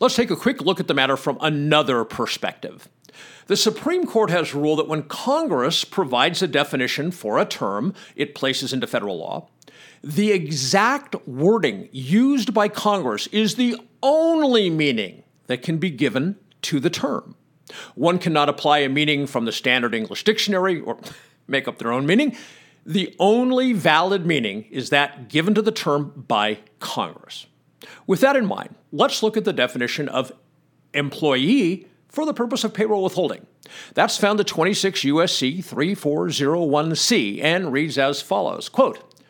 Let's 0.00 0.16
take 0.16 0.30
a 0.30 0.36
quick 0.36 0.60
look 0.60 0.80
at 0.80 0.88
the 0.88 0.94
matter 0.94 1.16
from 1.16 1.38
another 1.40 2.04
perspective. 2.04 2.88
The 3.46 3.56
Supreme 3.56 4.06
Court 4.06 4.30
has 4.30 4.54
ruled 4.54 4.78
that 4.78 4.88
when 4.88 5.02
Congress 5.04 5.84
provides 5.84 6.42
a 6.42 6.48
definition 6.48 7.10
for 7.10 7.38
a 7.38 7.44
term 7.44 7.94
it 8.16 8.34
places 8.34 8.72
into 8.72 8.86
federal 8.86 9.18
law, 9.18 9.48
the 10.02 10.32
exact 10.32 11.14
wording 11.26 11.88
used 11.92 12.52
by 12.52 12.68
Congress 12.68 13.26
is 13.28 13.54
the 13.54 13.76
only 14.02 14.70
meaning 14.70 15.22
that 15.46 15.62
can 15.62 15.78
be 15.78 15.90
given 15.90 16.36
to 16.62 16.80
the 16.80 16.90
term. 16.90 17.36
One 17.94 18.18
cannot 18.18 18.48
apply 18.48 18.78
a 18.78 18.88
meaning 18.88 19.26
from 19.26 19.44
the 19.44 19.52
standard 19.52 19.94
English 19.94 20.24
dictionary 20.24 20.80
or 20.80 20.98
make 21.46 21.68
up 21.68 21.78
their 21.78 21.92
own 21.92 22.06
meaning. 22.06 22.36
The 22.84 23.14
only 23.18 23.72
valid 23.72 24.26
meaning 24.26 24.64
is 24.70 24.90
that 24.90 25.28
given 25.28 25.54
to 25.54 25.62
the 25.62 25.70
term 25.70 26.24
by 26.26 26.58
Congress. 26.80 27.46
With 28.06 28.20
that 28.20 28.36
in 28.36 28.46
mind, 28.46 28.74
let's 28.90 29.22
look 29.22 29.36
at 29.36 29.44
the 29.44 29.52
definition 29.52 30.08
of 30.08 30.32
employee 30.92 31.86
for 32.08 32.26
the 32.26 32.34
purpose 32.34 32.64
of 32.64 32.74
payroll 32.74 33.04
withholding. 33.04 33.46
That's 33.94 34.18
found 34.18 34.40
at 34.40 34.46
26 34.46 35.00
USC 35.00 35.64
3401C 35.64 37.42
and 37.42 37.72
reads 37.72 37.96
as 37.98 38.20
follows 38.20 38.68
quote, 38.68 39.22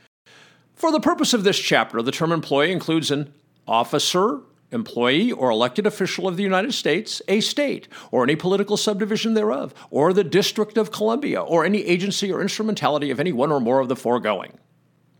For 0.75 0.91
the 0.91 1.01
purpose 1.01 1.33
of 1.33 1.45
this 1.45 1.59
chapter, 1.59 2.03
the 2.03 2.11
term 2.11 2.33
employee 2.33 2.73
includes 2.73 3.11
an 3.11 3.33
officer, 3.69 4.41
employee 4.73 5.31
or 5.31 5.51
elected 5.51 5.87
official 5.87 6.27
of 6.27 6.37
the 6.37 6.43
United 6.43 6.73
States, 6.73 7.23
a 7.29 7.41
state, 7.41 7.87
or 8.11 8.25
any 8.25 8.35
political 8.35 8.77
subdivision 8.77 9.35
thereof, 9.35 9.75
or 9.91 10.13
the 10.13 10.25
District 10.25 10.77
of 10.77 10.91
Columbia, 10.91 11.41
or 11.41 11.65
any 11.65 11.85
agency 11.85 12.33
or 12.33 12.41
instrumentality 12.41 13.11
of 13.11 13.21
any 13.21 13.33
one 13.33 13.53
or 13.53 13.61
more 13.61 13.81
of 13.81 13.89
the 13.89 13.97
foregoing. 13.97 14.59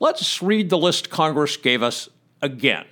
Let's 0.01 0.43
read 0.43 0.71
the 0.71 0.79
list 0.79 1.11
Congress 1.11 1.57
gave 1.57 1.83
us 1.83 2.09
again. 2.41 2.87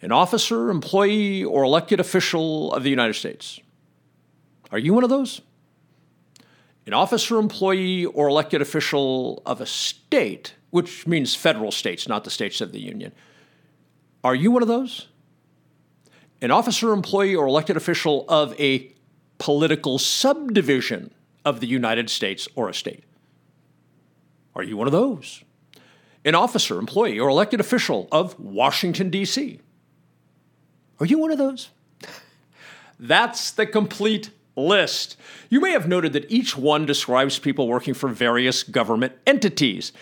An 0.00 0.12
officer, 0.12 0.70
employee, 0.70 1.42
or 1.42 1.64
elected 1.64 1.98
official 1.98 2.72
of 2.72 2.84
the 2.84 2.90
United 2.90 3.14
States. 3.14 3.58
Are 4.70 4.78
you 4.78 4.94
one 4.94 5.02
of 5.02 5.10
those? 5.10 5.40
An 6.86 6.92
officer, 6.94 7.38
employee, 7.38 8.04
or 8.04 8.28
elected 8.28 8.62
official 8.62 9.42
of 9.44 9.60
a 9.60 9.66
state, 9.66 10.54
which 10.70 11.06
means 11.06 11.34
federal 11.34 11.72
states, 11.72 12.06
not 12.06 12.24
the 12.24 12.30
states 12.30 12.60
of 12.60 12.72
the 12.72 12.80
Union. 12.80 13.12
Are 14.24 14.34
you 14.34 14.50
one 14.50 14.62
of 14.62 14.68
those? 14.68 15.08
An 16.40 16.50
officer, 16.50 16.92
employee, 16.92 17.34
or 17.34 17.46
elected 17.46 17.76
official 17.76 18.24
of 18.28 18.58
a 18.60 18.92
political 19.38 19.98
subdivision 19.98 21.12
of 21.44 21.60
the 21.60 21.66
United 21.66 22.10
States 22.10 22.48
or 22.54 22.68
a 22.68 22.74
state? 22.74 23.04
Are 24.54 24.62
you 24.62 24.76
one 24.76 24.88
of 24.88 24.92
those? 24.92 25.44
An 26.24 26.34
officer, 26.34 26.78
employee, 26.78 27.18
or 27.18 27.28
elected 27.28 27.60
official 27.60 28.08
of 28.10 28.38
Washington, 28.38 29.08
D.C. 29.08 29.60
Are 31.00 31.06
you 31.06 31.18
one 31.18 31.30
of 31.30 31.38
those? 31.38 31.70
That's 32.98 33.52
the 33.52 33.66
complete 33.66 34.30
list. 34.56 35.16
You 35.48 35.60
may 35.60 35.70
have 35.70 35.86
noted 35.86 36.12
that 36.14 36.30
each 36.30 36.56
one 36.56 36.86
describes 36.86 37.38
people 37.38 37.68
working 37.68 37.94
for 37.94 38.08
various 38.08 38.64
government 38.64 39.12
entities. 39.26 39.92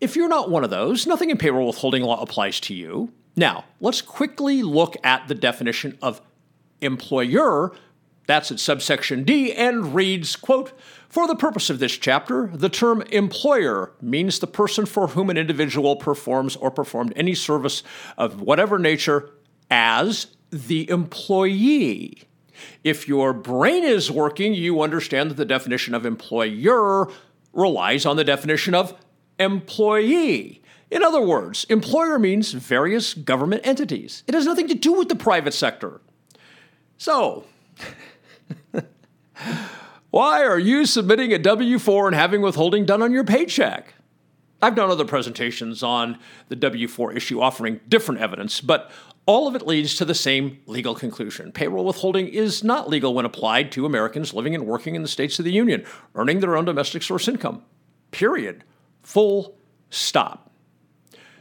If 0.00 0.16
you're 0.16 0.28
not 0.28 0.50
one 0.50 0.64
of 0.64 0.70
those, 0.70 1.06
nothing 1.06 1.30
in 1.30 1.36
payroll 1.36 1.66
withholding 1.66 2.02
law 2.02 2.20
applies 2.20 2.58
to 2.60 2.74
you. 2.74 3.12
Now, 3.36 3.64
let's 3.80 4.00
quickly 4.00 4.62
look 4.62 4.96
at 5.04 5.28
the 5.28 5.34
definition 5.34 5.98
of 6.00 6.22
employer. 6.80 7.72
That's 8.26 8.50
at 8.50 8.58
subsection 8.58 9.24
D 9.24 9.52
and 9.52 9.94
reads, 9.94 10.34
quote, 10.36 10.72
for 11.08 11.28
the 11.28 11.36
purpose 11.36 11.70
of 11.70 11.78
this 11.78 11.96
chapter, 11.96 12.48
the 12.52 12.68
term 12.68 13.02
employer 13.12 13.92
means 14.00 14.38
the 14.38 14.46
person 14.46 14.84
for 14.84 15.08
whom 15.08 15.30
an 15.30 15.36
individual 15.36 15.96
performs 15.96 16.56
or 16.56 16.70
performed 16.70 17.12
any 17.14 17.34
service 17.34 17.82
of 18.18 18.40
whatever 18.40 18.78
nature 18.78 19.30
as 19.70 20.28
the 20.50 20.88
employee. 20.90 22.24
If 22.82 23.06
your 23.06 23.32
brain 23.32 23.84
is 23.84 24.10
working, 24.10 24.54
you 24.54 24.80
understand 24.80 25.30
that 25.30 25.36
the 25.36 25.44
definition 25.44 25.94
of 25.94 26.04
employer 26.04 27.08
relies 27.52 28.04
on 28.04 28.16
the 28.16 28.24
definition 28.24 28.74
of 28.74 28.94
employee. 29.38 30.62
In 30.90 31.02
other 31.02 31.20
words, 31.20 31.64
employer 31.64 32.18
means 32.18 32.52
various 32.52 33.14
government 33.14 33.62
entities. 33.64 34.22
It 34.26 34.34
has 34.34 34.46
nothing 34.46 34.68
to 34.68 34.74
do 34.74 34.92
with 34.92 35.08
the 35.08 35.16
private 35.16 35.54
sector. 35.54 36.00
So, 36.96 37.44
why 40.10 40.44
are 40.44 40.58
you 40.58 40.86
submitting 40.86 41.32
a 41.32 41.38
W 41.38 41.78
4 41.78 42.08
and 42.08 42.16
having 42.16 42.40
withholding 42.40 42.86
done 42.86 43.02
on 43.02 43.12
your 43.12 43.24
paycheck? 43.24 43.94
I've 44.62 44.74
done 44.74 44.90
other 44.90 45.04
presentations 45.04 45.82
on 45.82 46.18
the 46.48 46.56
W 46.56 46.88
4 46.88 47.12
issue 47.12 47.40
offering 47.40 47.80
different 47.88 48.20
evidence, 48.20 48.60
but 48.60 48.90
all 49.26 49.48
of 49.48 49.56
it 49.56 49.66
leads 49.66 49.96
to 49.96 50.04
the 50.04 50.14
same 50.14 50.60
legal 50.66 50.94
conclusion. 50.94 51.50
Payroll 51.50 51.84
withholding 51.84 52.28
is 52.28 52.62
not 52.62 52.88
legal 52.88 53.12
when 53.12 53.26
applied 53.26 53.72
to 53.72 53.84
Americans 53.84 54.32
living 54.32 54.54
and 54.54 54.66
working 54.66 54.94
in 54.94 55.02
the 55.02 55.08
states 55.08 55.38
of 55.38 55.44
the 55.44 55.52
Union, 55.52 55.84
earning 56.14 56.40
their 56.40 56.56
own 56.56 56.64
domestic 56.64 57.02
source 57.02 57.26
income. 57.26 57.62
Period. 58.12 58.62
Full 59.02 59.56
stop. 59.90 60.50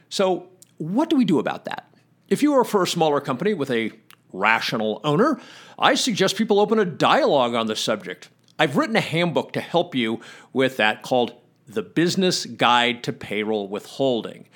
So, 0.10 0.50
what 0.78 1.10
do 1.10 1.16
we 1.16 1.26
do 1.26 1.40
about 1.40 1.66
that? 1.66 1.90
If 2.28 2.44
you 2.44 2.54
are 2.54 2.64
for 2.64 2.84
a 2.84 2.88
smaller 2.88 3.22
company 3.22 3.54
with 3.54 3.72
a 3.72 3.92
rational 4.34 5.00
owner, 5.04 5.40
I 5.80 5.96
suggest 5.96 6.36
people 6.36 6.60
open 6.60 6.80
a 6.80 6.86
dialogue 6.86 7.54
on 7.54 7.68
the 7.68 7.76
subject. 7.76 8.30
I've 8.58 8.78
written 8.78 8.96
a 8.96 9.02
handbook 9.02 9.54
to 9.54 9.62
help 9.62 9.96
you 9.96 10.20
with 10.54 10.78
that 10.78 11.02
called 11.02 11.34
The 11.68 11.82
Business 11.82 12.46
Guide 12.46 13.04
to 13.04 13.14
Payroll 13.14 13.68
Withholding. 13.68 14.48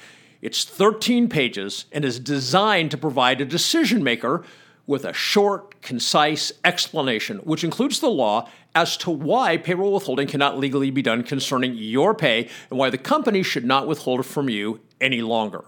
It's 0.41 0.63
13 0.63 1.27
pages 1.27 1.86
and 1.91 2.06
is 2.06 2.20
designed 2.20 2.91
to 2.91 2.98
provide 2.98 3.41
a 3.41 3.46
decision 3.46 4.03
maker 4.03 4.44
with 4.89 5.05
a 5.05 5.13
short, 5.13 5.79
concise 5.84 6.51
explanation, 6.65 7.38
which 7.43 7.63
includes 7.63 8.00
the 8.00 8.10
law 8.10 8.50
as 8.74 8.98
to 8.98 9.12
why 9.12 9.55
payroll 9.55 9.93
withholding 9.93 10.27
cannot 10.27 10.58
legally 10.58 10.89
be 10.89 11.03
done 11.03 11.22
concerning 11.22 11.75
your 11.75 12.15
pay 12.15 12.50
and 12.72 12.79
why 12.79 12.89
the 12.89 12.98
company 12.98 13.43
should 13.43 13.63
not 13.63 13.86
withhold 13.86 14.19
it 14.19 14.24
from 14.24 14.50
you 14.50 14.79
any 15.00 15.22
longer. 15.22 15.63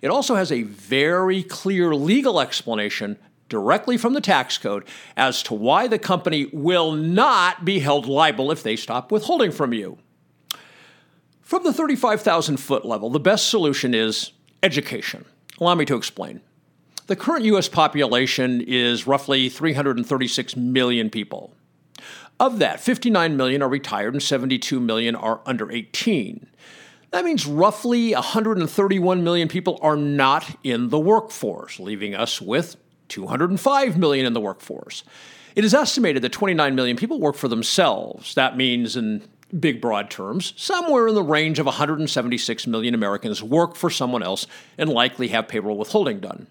It 0.00 0.08
also 0.08 0.34
has 0.34 0.50
a 0.50 0.62
very 0.62 1.42
clear 1.42 1.94
legal 1.94 2.40
explanation 2.40 3.18
directly 3.50 3.98
from 3.98 4.14
the 4.14 4.20
tax 4.20 4.56
code 4.56 4.88
as 5.14 5.42
to 5.42 5.52
why 5.52 5.86
the 5.86 5.98
company 5.98 6.46
will 6.50 6.92
not 6.92 7.66
be 7.66 7.80
held 7.80 8.06
liable 8.06 8.50
if 8.50 8.62
they 8.62 8.76
stop 8.76 9.12
withholding 9.12 9.52
from 9.52 9.74
you. 9.74 9.98
From 11.42 11.64
the 11.64 11.72
35,000 11.74 12.56
foot 12.56 12.86
level, 12.86 13.10
the 13.10 13.20
best 13.20 13.50
solution 13.50 13.92
is 13.92 14.32
education. 14.62 15.26
Allow 15.60 15.74
me 15.74 15.84
to 15.84 15.96
explain. 15.96 16.40
The 17.08 17.16
current 17.16 17.46
U.S. 17.46 17.70
population 17.70 18.60
is 18.60 19.06
roughly 19.06 19.48
336 19.48 20.56
million 20.56 21.08
people. 21.08 21.54
Of 22.38 22.58
that, 22.58 22.80
59 22.80 23.34
million 23.34 23.62
are 23.62 23.68
retired 23.68 24.12
and 24.12 24.22
72 24.22 24.78
million 24.78 25.16
are 25.16 25.40
under 25.46 25.72
18. 25.72 26.46
That 27.10 27.24
means 27.24 27.46
roughly 27.46 28.12
131 28.12 29.24
million 29.24 29.48
people 29.48 29.78
are 29.80 29.96
not 29.96 30.54
in 30.62 30.90
the 30.90 30.98
workforce, 30.98 31.80
leaving 31.80 32.14
us 32.14 32.42
with 32.42 32.76
205 33.08 33.96
million 33.96 34.26
in 34.26 34.34
the 34.34 34.40
workforce. 34.40 35.02
It 35.56 35.64
is 35.64 35.72
estimated 35.72 36.22
that 36.22 36.32
29 36.32 36.74
million 36.74 36.98
people 36.98 37.18
work 37.18 37.36
for 37.36 37.48
themselves. 37.48 38.34
That 38.34 38.58
means, 38.58 38.98
in 38.98 39.26
big 39.58 39.80
broad 39.80 40.10
terms, 40.10 40.52
somewhere 40.58 41.08
in 41.08 41.14
the 41.14 41.22
range 41.22 41.58
of 41.58 41.64
176 41.64 42.66
million 42.66 42.92
Americans 42.92 43.42
work 43.42 43.76
for 43.76 43.88
someone 43.88 44.22
else 44.22 44.46
and 44.76 44.90
likely 44.90 45.28
have 45.28 45.48
payroll 45.48 45.78
withholding 45.78 46.20
done. 46.20 46.48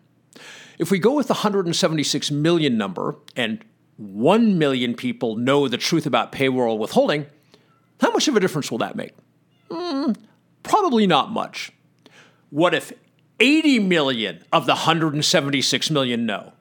If 0.78 0.92
we 0.92 1.00
go 1.00 1.14
with 1.14 1.28
the 1.28 1.34
176 1.34 2.32
million 2.32 2.78
number 2.78 3.16
and 3.36 3.64
1 3.98 4.58
million 4.60 4.94
people 4.94 5.36
know 5.36 5.68
the 5.68 5.78
truth 5.78 6.06
about 6.06 6.32
payroll 6.32 6.78
withholding, 6.78 7.26
how 8.00 8.12
much 8.12 8.28
of 8.28 8.36
a 8.36 8.40
difference 8.40 8.70
will 8.70 8.78
that 8.80 8.96
make? 8.96 9.14
Mm, 9.70 10.16
probably 10.62 11.08
not 11.08 11.32
much. 11.32 11.72
What 12.50 12.74
if 12.74 12.94
80 13.40 13.80
million 13.80 14.44
of 14.52 14.66
the 14.66 14.74
176 14.74 15.92
million 15.92 16.26
know. 16.26 16.54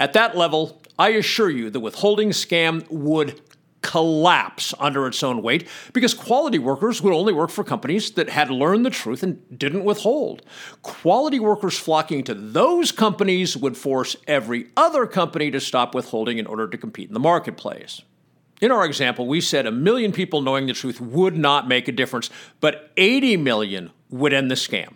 At 0.00 0.12
that 0.14 0.36
level, 0.36 0.82
I 0.98 1.10
assure 1.10 1.50
you 1.50 1.70
the 1.70 1.80
withholding 1.80 2.30
scam 2.30 2.88
would 2.90 3.43
collapse 3.84 4.72
under 4.80 5.06
its 5.06 5.22
own 5.22 5.42
weight 5.42 5.68
because 5.92 6.14
quality 6.14 6.58
workers 6.58 7.02
would 7.02 7.12
only 7.12 7.34
work 7.34 7.50
for 7.50 7.62
companies 7.62 8.12
that 8.12 8.30
had 8.30 8.50
learned 8.50 8.84
the 8.84 8.90
truth 8.90 9.22
and 9.22 9.58
didn't 9.58 9.84
withhold. 9.84 10.42
Quality 10.80 11.38
workers 11.38 11.78
flocking 11.78 12.24
to 12.24 12.32
those 12.32 12.90
companies 12.90 13.58
would 13.58 13.76
force 13.76 14.16
every 14.26 14.68
other 14.74 15.06
company 15.06 15.50
to 15.50 15.60
stop 15.60 15.94
withholding 15.94 16.38
in 16.38 16.46
order 16.46 16.66
to 16.66 16.78
compete 16.78 17.08
in 17.08 17.14
the 17.14 17.20
marketplace. 17.20 18.00
In 18.62 18.72
our 18.72 18.86
example, 18.86 19.26
we 19.26 19.42
said 19.42 19.66
a 19.66 19.70
million 19.70 20.12
people 20.12 20.40
knowing 20.40 20.66
the 20.66 20.72
truth 20.72 20.98
would 20.98 21.36
not 21.36 21.68
make 21.68 21.86
a 21.86 21.92
difference, 21.92 22.30
but 22.60 22.90
80 22.96 23.36
million 23.36 23.90
would 24.08 24.32
end 24.32 24.50
the 24.50 24.54
scam. 24.54 24.94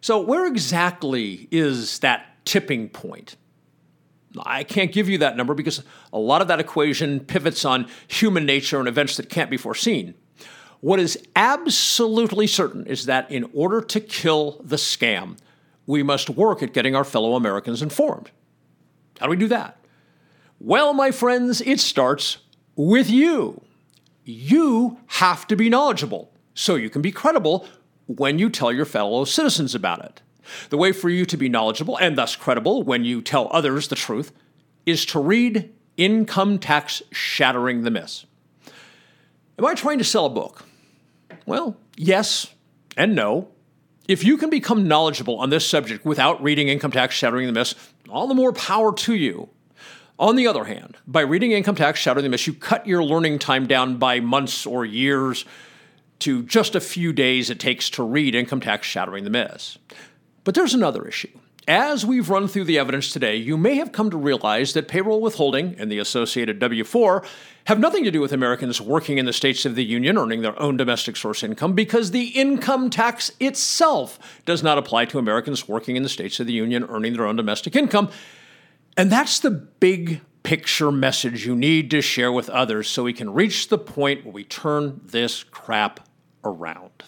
So, 0.00 0.20
where 0.20 0.46
exactly 0.46 1.48
is 1.50 1.98
that 1.98 2.44
tipping 2.44 2.90
point? 2.90 3.34
I 4.44 4.64
can't 4.64 4.92
give 4.92 5.08
you 5.08 5.18
that 5.18 5.36
number 5.36 5.54
because 5.54 5.82
a 6.12 6.18
lot 6.18 6.42
of 6.42 6.48
that 6.48 6.60
equation 6.60 7.20
pivots 7.20 7.64
on 7.64 7.88
human 8.06 8.44
nature 8.44 8.78
and 8.78 8.88
events 8.88 9.16
that 9.16 9.30
can't 9.30 9.50
be 9.50 9.56
foreseen. 9.56 10.14
What 10.80 11.00
is 11.00 11.18
absolutely 11.34 12.46
certain 12.46 12.86
is 12.86 13.06
that 13.06 13.30
in 13.30 13.50
order 13.52 13.80
to 13.80 14.00
kill 14.00 14.60
the 14.62 14.76
scam, 14.76 15.38
we 15.86 16.02
must 16.02 16.30
work 16.30 16.62
at 16.62 16.72
getting 16.72 16.94
our 16.94 17.04
fellow 17.04 17.34
Americans 17.34 17.82
informed. 17.82 18.30
How 19.18 19.26
do 19.26 19.30
we 19.30 19.36
do 19.36 19.48
that? 19.48 19.78
Well, 20.60 20.92
my 20.92 21.10
friends, 21.10 21.60
it 21.60 21.80
starts 21.80 22.38
with 22.76 23.10
you. 23.10 23.62
You 24.24 24.98
have 25.06 25.46
to 25.46 25.56
be 25.56 25.68
knowledgeable 25.68 26.32
so 26.54 26.74
you 26.74 26.90
can 26.90 27.02
be 27.02 27.12
credible 27.12 27.66
when 28.06 28.38
you 28.38 28.50
tell 28.50 28.72
your 28.72 28.84
fellow 28.84 29.24
citizens 29.24 29.74
about 29.74 30.04
it. 30.04 30.22
The 30.70 30.76
way 30.76 30.92
for 30.92 31.08
you 31.08 31.24
to 31.26 31.36
be 31.36 31.48
knowledgeable 31.48 31.96
and 31.98 32.16
thus 32.16 32.36
credible 32.36 32.82
when 32.82 33.04
you 33.04 33.22
tell 33.22 33.48
others 33.52 33.88
the 33.88 33.96
truth 33.96 34.32
is 34.86 35.04
to 35.06 35.20
read 35.20 35.72
Income 35.96 36.58
Tax 36.60 37.02
Shattering 37.12 37.82
the 37.82 37.90
Myths. 37.90 38.26
Am 39.58 39.66
I 39.66 39.74
trying 39.74 39.98
to 39.98 40.04
sell 40.04 40.26
a 40.26 40.30
book? 40.30 40.64
Well, 41.46 41.76
yes 41.96 42.54
and 42.96 43.14
no. 43.14 43.48
If 44.06 44.24
you 44.24 44.38
can 44.38 44.48
become 44.48 44.88
knowledgeable 44.88 45.38
on 45.38 45.50
this 45.50 45.66
subject 45.66 46.04
without 46.04 46.42
reading 46.42 46.68
Income 46.68 46.92
Tax 46.92 47.14
Shattering 47.14 47.46
the 47.46 47.52
Myths, 47.52 47.74
all 48.08 48.26
the 48.26 48.34
more 48.34 48.52
power 48.52 48.94
to 48.94 49.14
you. 49.14 49.50
On 50.18 50.34
the 50.34 50.46
other 50.46 50.64
hand, 50.64 50.96
by 51.06 51.20
reading 51.20 51.52
Income 51.52 51.76
Tax 51.76 52.00
Shattering 52.00 52.24
the 52.24 52.30
Myths, 52.30 52.46
you 52.46 52.54
cut 52.54 52.86
your 52.86 53.04
learning 53.04 53.38
time 53.38 53.66
down 53.66 53.98
by 53.98 54.18
months 54.20 54.66
or 54.66 54.84
years 54.84 55.44
to 56.20 56.42
just 56.42 56.74
a 56.74 56.80
few 56.80 57.12
days 57.12 57.50
it 57.50 57.60
takes 57.60 57.88
to 57.90 58.02
read 58.02 58.34
Income 58.34 58.60
Tax 58.60 58.86
Shattering 58.86 59.24
the 59.24 59.30
Myths. 59.30 59.78
But 60.48 60.54
there's 60.54 60.72
another 60.72 61.06
issue. 61.06 61.28
As 61.66 62.06
we've 62.06 62.30
run 62.30 62.48
through 62.48 62.64
the 62.64 62.78
evidence 62.78 63.12
today, 63.12 63.36
you 63.36 63.58
may 63.58 63.74
have 63.74 63.92
come 63.92 64.10
to 64.10 64.16
realize 64.16 64.72
that 64.72 64.88
payroll 64.88 65.20
withholding 65.20 65.74
and 65.78 65.92
the 65.92 65.98
associated 65.98 66.58
W 66.58 66.84
4 66.84 67.22
have 67.66 67.78
nothing 67.78 68.02
to 68.04 68.10
do 68.10 68.22
with 68.22 68.32
Americans 68.32 68.80
working 68.80 69.18
in 69.18 69.26
the 69.26 69.34
states 69.34 69.66
of 69.66 69.74
the 69.74 69.84
Union 69.84 70.16
earning 70.16 70.40
their 70.40 70.58
own 70.58 70.78
domestic 70.78 71.16
source 71.16 71.42
income 71.42 71.74
because 71.74 72.12
the 72.12 72.28
income 72.28 72.88
tax 72.88 73.30
itself 73.38 74.18
does 74.46 74.62
not 74.62 74.78
apply 74.78 75.04
to 75.04 75.18
Americans 75.18 75.68
working 75.68 75.96
in 75.96 76.02
the 76.02 76.08
states 76.08 76.40
of 76.40 76.46
the 76.46 76.54
Union 76.54 76.82
earning 76.88 77.12
their 77.12 77.26
own 77.26 77.36
domestic 77.36 77.76
income. 77.76 78.08
And 78.96 79.12
that's 79.12 79.40
the 79.40 79.50
big 79.50 80.22
picture 80.44 80.90
message 80.90 81.44
you 81.44 81.54
need 81.54 81.90
to 81.90 82.00
share 82.00 82.32
with 82.32 82.48
others 82.48 82.88
so 82.88 83.04
we 83.04 83.12
can 83.12 83.34
reach 83.34 83.68
the 83.68 83.76
point 83.76 84.24
where 84.24 84.32
we 84.32 84.44
turn 84.44 85.02
this 85.04 85.44
crap 85.44 86.08
around. 86.42 87.04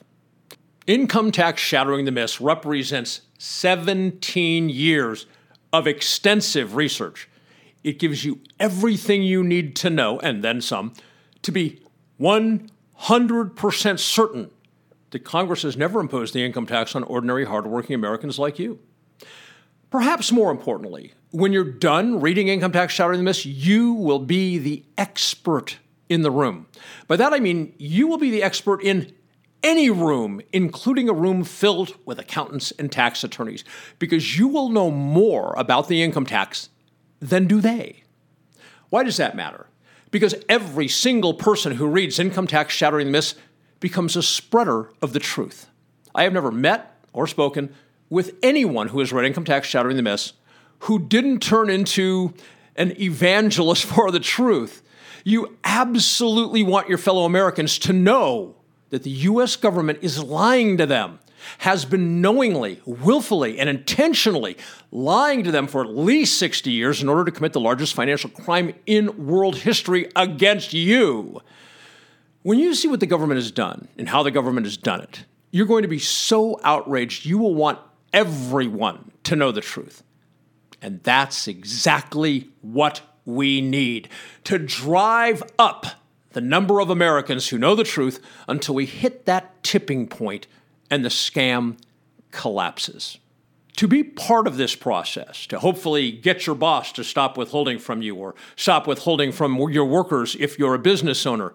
Income 0.91 1.31
tax 1.31 1.63
shattering 1.63 2.05
the 2.05 2.11
myths 2.11 2.41
represents 2.41 3.21
17 3.39 4.69
years 4.69 5.27
of 5.73 5.87
extensive 5.87 6.75
research. 6.75 7.29
It 7.85 8.01
gives 8.01 8.25
you 8.25 8.41
everything 8.59 9.23
you 9.23 9.45
need 9.45 9.77
to 9.77 9.89
know, 9.89 10.19
and 10.19 10.43
then 10.43 10.61
some, 10.61 10.95
to 11.43 11.53
be 11.53 11.81
100% 12.21 13.99
certain 14.01 14.51
that 15.11 15.21
Congress 15.21 15.63
has 15.63 15.77
never 15.77 16.01
imposed 16.01 16.35
the 16.35 16.45
income 16.45 16.67
tax 16.67 16.97
on 16.97 17.05
ordinary, 17.05 17.45
hardworking 17.45 17.95
Americans 17.95 18.37
like 18.37 18.59
you. 18.59 18.81
Perhaps 19.91 20.33
more 20.33 20.51
importantly, 20.51 21.15
when 21.31 21.53
you're 21.53 21.63
done 21.63 22.21
reading 22.21 22.49
Income 22.49 22.73
Tax 22.73 22.95
Shattering 22.95 23.21
the 23.21 23.25
Myths, 23.25 23.47
you 23.47 23.93
will 23.93 24.19
be 24.19 24.59
the 24.59 24.85
expert 24.99 25.79
in 26.09 26.23
the 26.23 26.33
room. 26.33 26.67
By 27.07 27.15
that 27.15 27.33
I 27.33 27.39
mean 27.39 27.75
you 27.79 28.09
will 28.09 28.19
be 28.19 28.33
the 28.33 28.43
expert 28.43 28.83
in 28.83 29.15
any 29.63 29.91
room, 29.91 30.41
including 30.53 31.09
a 31.09 31.13
room 31.13 31.45
filled 31.45 31.97
with 32.05 32.19
accountants 32.19 32.73
and 32.73 32.91
tax 32.91 33.25
attorneys, 33.25 33.65
because 33.99 34.39
you 34.39 34.49
will 34.49 34.69
know 34.69 34.91
more 34.91 35.55
about 35.57 35.89
the 35.89 36.03
income 36.03 36.27
tax 36.27 36.69
than 37.21 37.47
do 37.47 37.61
they. 37.61 38.03
Why 38.89 39.05
does 39.05 39.19
that 39.19 39.37
matter? 39.37 39.67
Because 40.11 40.35
every 40.49 40.89
single 40.89 41.35
person 41.35 41.73
who 41.73 41.87
reads 41.87 42.19
Income 42.19 42.49
Tax 42.49 42.75
Shattering 42.75 43.07
the 43.07 43.13
Myths 43.13 43.35
becomes 43.79 44.17
a 44.17 44.23
spreader 44.23 44.91
of 45.01 45.13
the 45.13 45.21
truth. 45.21 45.69
I 46.15 46.25
have 46.25 46.33
never 46.33 46.51
met 46.51 47.05
or 47.13 47.27
spoken 47.27 47.73
with 48.09 48.35
anyone 48.43 48.89
who 48.89 48.99
has 48.99 49.13
read 49.13 49.25
Income 49.25 49.45
Tax 49.45 49.69
Shattering 49.69 49.97
the 49.97 50.03
Myths 50.03 50.33
who 50.81 50.99
didn't 50.99 51.41
turn 51.41 51.71
into 51.71 52.35
an 52.77 53.01
evangelist 53.01 53.85
for 53.87 54.11
the 54.11 54.21
truth. 54.21 54.83
You 55.23 55.57
absolutely 55.65 56.63
want 56.63 56.89
your 56.89 56.99
fellow 56.99 57.25
Americans 57.25 57.79
to 57.81 57.93
know 57.93 58.57
that 58.91 59.03
the 59.03 59.11
US 59.11 59.57
government 59.57 59.99
is 60.03 60.23
lying 60.23 60.77
to 60.77 60.87
them, 60.87 61.19
has 61.59 61.85
been 61.85 62.21
knowingly, 62.21 62.81
willfully, 62.85 63.59
and 63.59 63.69
intentionally 63.69 64.57
lying 64.93 65.43
to 65.45 65.51
them 65.51 65.67
for 65.67 65.83
at 65.83 65.97
least 65.97 66.39
60 66.39 66.71
years 66.71 67.03
in 67.03 67.09
order 67.09 67.25
to 67.25 67.31
commit 67.31 67.55
the 67.55 67.61
largest 67.61 67.95
financial 67.95 68.29
crime 68.29 68.75
in 68.87 69.27
world 69.27 69.57
history 69.57 70.11
against 70.15 70.75
you. 70.75 71.41
When 72.43 72.59
you 72.59 72.75
see 72.75 72.89
what 72.89 73.01
the 73.01 73.07
government 73.07 73.39
has 73.39 73.51
done 73.51 73.89
and 73.97 74.09
how 74.09 74.23
the 74.23 74.31
government 74.31 74.67
has 74.67 74.77
done 74.77 75.01
it, 75.01 75.25
You're 75.51 75.67
going 75.67 75.83
to 75.83 75.89
be 75.89 75.99
so 75.99 76.61
outraged, 76.63 77.25
you 77.25 77.39
will 77.39 77.55
want 77.55 77.79
everyone 78.13 79.11
to 79.25 79.37
know 79.37 79.51
the 79.51 79.61
truth. 79.61 80.03
And 80.81 81.03
that's 81.03 81.49
exactly 81.49 82.51
what 82.63 83.01
we 83.25 83.61
need 83.61 84.09
to 84.45 84.59
drive 84.59 85.43
up 85.59 85.87
the 86.33 86.41
number 86.41 86.81
of 86.81 86.91
Americans 86.91 87.49
who 87.49 87.59
know 87.59 87.75
the 87.75 87.85
truth 87.85 88.21
until 88.49 88.75
we 88.75 88.87
hit 88.87 89.27
that 89.27 89.63
tipping 89.63 90.07
point 90.07 90.47
and 90.91 91.05
the 91.05 91.09
scam 91.09 91.77
collapses. 92.31 93.19
To 93.77 93.89
be 93.89 94.03
part 94.03 94.47
of 94.47 94.57
this 94.57 94.75
process, 94.75 95.47
to 95.47 95.59
hopefully 95.59 96.13
get 96.13 96.47
your 96.47 96.57
boss 96.57 96.93
to 96.93 97.05
stop 97.05 97.39
withholding 97.39 97.79
from 97.79 98.03
you 98.03 98.17
or 98.17 98.35
stop 98.57 98.87
withholding 98.87 99.33
from 99.33 99.57
your 99.71 99.87
workers 99.87 100.37
if 100.39 100.59
you're 100.59 100.75
a 100.75 100.79
business 100.79 101.25
owner, 101.25 101.55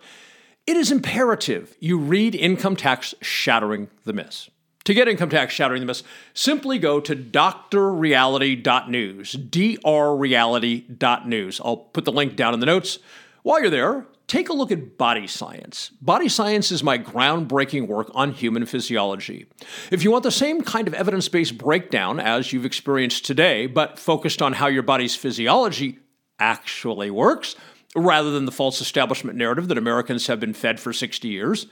it 0.66 0.76
is 0.76 0.92
imperative 0.92 1.76
you 1.80 2.00
read 2.00 2.34
Income 2.34 2.78
Tax 2.78 3.14
Shattering 3.22 3.90
the 4.06 4.14
Myths. 4.14 4.50
To 4.86 4.94
get 4.94 5.08
Income 5.08 5.30
Tax 5.30 5.54
Shattering 5.54 5.82
the 5.82 5.86
Myths, 5.86 6.04
simply 6.34 6.80
go 6.80 7.00
to 7.00 7.16
drreality.news, 7.16 9.34
drreality.news. 9.34 11.62
I'll 11.64 11.78
put 11.78 12.06
the 12.06 12.12
link 12.12 12.36
down 12.36 12.56
in 12.56 12.60
the 12.60 12.66
notes. 12.66 12.98
While 13.44 13.62
you're 13.62 13.70
there, 13.70 14.08
take 14.28 14.50
a 14.50 14.54
look 14.54 14.72
at 14.72 14.98
Body 14.98 15.28
Science. 15.28 15.92
Body 16.02 16.30
Science 16.30 16.72
is 16.72 16.84
my 16.84 16.98
groundbreaking 16.98 17.88
work 17.88 18.10
on 18.14 18.32
human 18.32 18.66
physiology. 18.66 19.46
If 19.92 20.04
you 20.04 20.12
want 20.12 20.24
the 20.24 20.32
same 20.32 20.62
kind 20.62 20.88
of 20.88 20.94
evidence 20.94 21.30
based 21.30 21.58
breakdown 21.58 22.20
as 22.20 22.52
you've 22.54 22.66
experienced 22.66 23.26
today, 23.26 23.68
but 23.68 24.00
focused 24.00 24.42
on 24.42 24.54
how 24.54 24.68
your 24.68 24.84
body's 24.84 25.16
physiology 25.16 26.00
actually 26.40 27.10
works, 27.10 27.56
rather 27.96 28.32
than 28.32 28.46
the 28.46 28.52
false 28.52 28.82
establishment 28.82 29.38
narrative 29.38 29.68
that 29.70 29.78
Americans 29.78 30.28
have 30.28 30.40
been 30.40 30.54
fed 30.54 30.80
for 30.80 30.92
60 30.92 31.28
years, 31.28 31.68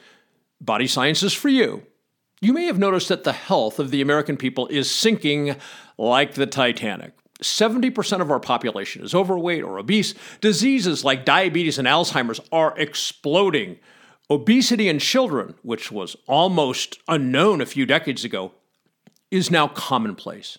Body 0.61 0.87
Science 0.87 1.21
is 1.23 1.33
for 1.33 1.49
you. 1.49 1.83
You 2.41 2.53
may 2.53 2.65
have 2.65 2.79
noticed 2.79 3.09
that 3.09 3.23
the 3.23 3.33
health 3.33 3.79
of 3.79 3.91
the 3.91 4.01
American 4.01 4.37
people 4.37 4.67
is 4.67 4.89
sinking 4.89 5.55
like 5.97 6.33
the 6.33 6.45
Titanic. 6.45 7.13
70% 7.43 8.21
of 8.21 8.31
our 8.31 8.39
population 8.39 9.03
is 9.03 9.13
overweight 9.13 9.63
or 9.63 9.79
obese. 9.79 10.13
Diseases 10.41 11.03
like 11.03 11.25
diabetes 11.25 11.77
and 11.77 11.87
Alzheimer's 11.87 12.39
are 12.51 12.77
exploding. 12.77 13.77
Obesity 14.29 14.89
in 14.89 14.99
children, 14.99 15.55
which 15.61 15.91
was 15.91 16.15
almost 16.27 16.99
unknown 17.07 17.61
a 17.61 17.65
few 17.65 17.85
decades 17.85 18.23
ago, 18.23 18.53
is 19.29 19.51
now 19.51 19.67
commonplace. 19.67 20.57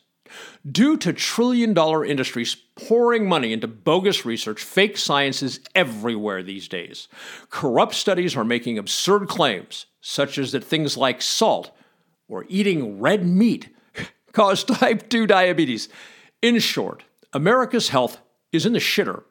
Due 0.70 0.96
to 0.96 1.12
trillion 1.12 1.74
dollar 1.74 2.04
industries 2.04 2.56
pouring 2.76 3.28
money 3.28 3.52
into 3.52 3.68
bogus 3.68 4.24
research, 4.24 4.62
fake 4.62 4.96
science 4.96 5.42
is 5.42 5.60
everywhere 5.74 6.42
these 6.42 6.68
days. 6.68 7.08
Corrupt 7.50 7.94
studies 7.94 8.36
are 8.36 8.44
making 8.44 8.78
absurd 8.78 9.28
claims, 9.28 9.86
such 10.00 10.38
as 10.38 10.52
that 10.52 10.64
things 10.64 10.96
like 10.96 11.22
salt 11.22 11.70
or 12.28 12.46
eating 12.48 13.00
red 13.00 13.26
meat 13.26 13.68
cause 14.32 14.64
type 14.64 15.08
2 15.08 15.26
diabetes. 15.26 15.88
In 16.44 16.58
short, 16.58 17.04
America's 17.32 17.88
health 17.88 18.18
is 18.52 18.66
in 18.66 18.74
the 18.74 18.78
shitter 18.78 19.22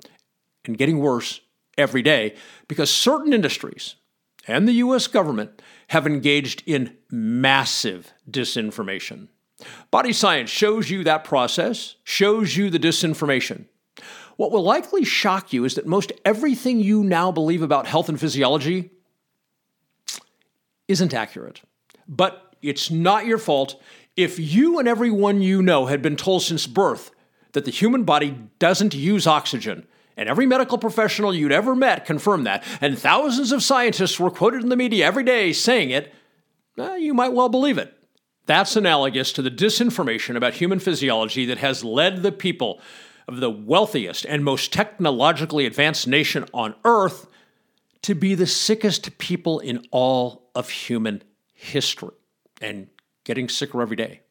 and 0.65 0.79
getting 0.79 0.97
worse 0.97 1.41
every 1.77 2.01
day 2.01 2.35
because 2.67 2.89
certain 2.89 3.33
industries 3.33 3.93
and 4.47 4.67
the 4.67 4.81
US 4.85 5.05
government 5.05 5.61
have 5.89 6.07
engaged 6.07 6.63
in 6.65 6.97
massive 7.11 8.11
disinformation. 8.27 9.27
Body 9.91 10.11
science 10.11 10.49
shows 10.49 10.89
you 10.89 11.03
that 11.03 11.23
process, 11.23 11.97
shows 12.03 12.57
you 12.57 12.71
the 12.71 12.79
disinformation. 12.79 13.65
What 14.37 14.51
will 14.51 14.63
likely 14.63 15.05
shock 15.05 15.53
you 15.53 15.65
is 15.65 15.75
that 15.75 15.85
most 15.85 16.11
everything 16.25 16.79
you 16.79 17.03
now 17.03 17.31
believe 17.31 17.61
about 17.61 17.85
health 17.85 18.09
and 18.09 18.19
physiology 18.19 18.89
isn't 20.87 21.13
accurate. 21.13 21.61
But 22.07 22.55
it's 22.63 22.89
not 22.89 23.27
your 23.27 23.37
fault 23.37 23.79
if 24.15 24.39
you 24.39 24.79
and 24.79 24.87
everyone 24.87 25.41
you 25.41 25.61
know 25.61 25.87
had 25.87 26.01
been 26.01 26.15
told 26.15 26.43
since 26.43 26.67
birth 26.67 27.11
that 27.53 27.65
the 27.65 27.71
human 27.71 28.03
body 28.03 28.37
doesn't 28.59 28.93
use 28.93 29.27
oxygen, 29.27 29.85
and 30.15 30.29
every 30.29 30.45
medical 30.45 30.77
professional 30.77 31.33
you'd 31.33 31.51
ever 31.51 31.75
met 31.75 32.05
confirmed 32.05 32.45
that, 32.45 32.63
and 32.81 32.97
thousands 32.97 33.51
of 33.51 33.63
scientists 33.63 34.19
were 34.19 34.29
quoted 34.29 34.61
in 34.61 34.69
the 34.69 34.75
media 34.75 35.05
every 35.05 35.23
day 35.23 35.53
saying 35.53 35.89
it, 35.89 36.13
uh, 36.77 36.93
you 36.93 37.13
might 37.13 37.33
well 37.33 37.49
believe 37.49 37.77
it. 37.77 37.95
That's 38.45 38.75
analogous 38.75 39.31
to 39.33 39.41
the 39.41 39.51
disinformation 39.51 40.35
about 40.35 40.55
human 40.55 40.79
physiology 40.79 41.45
that 41.45 41.59
has 41.59 41.83
led 41.83 42.23
the 42.23 42.31
people 42.31 42.81
of 43.27 43.39
the 43.39 43.49
wealthiest 43.49 44.25
and 44.25 44.43
most 44.43 44.73
technologically 44.73 45.65
advanced 45.65 46.07
nation 46.07 46.45
on 46.53 46.75
earth 46.83 47.27
to 48.01 48.13
be 48.13 48.35
the 48.35 48.47
sickest 48.47 49.17
people 49.17 49.59
in 49.59 49.85
all 49.91 50.49
of 50.53 50.69
human 50.69 51.23
history 51.53 52.11
and 52.61 52.87
getting 53.23 53.49
sicker 53.49 53.81
every 53.81 53.95
day. 53.95 54.21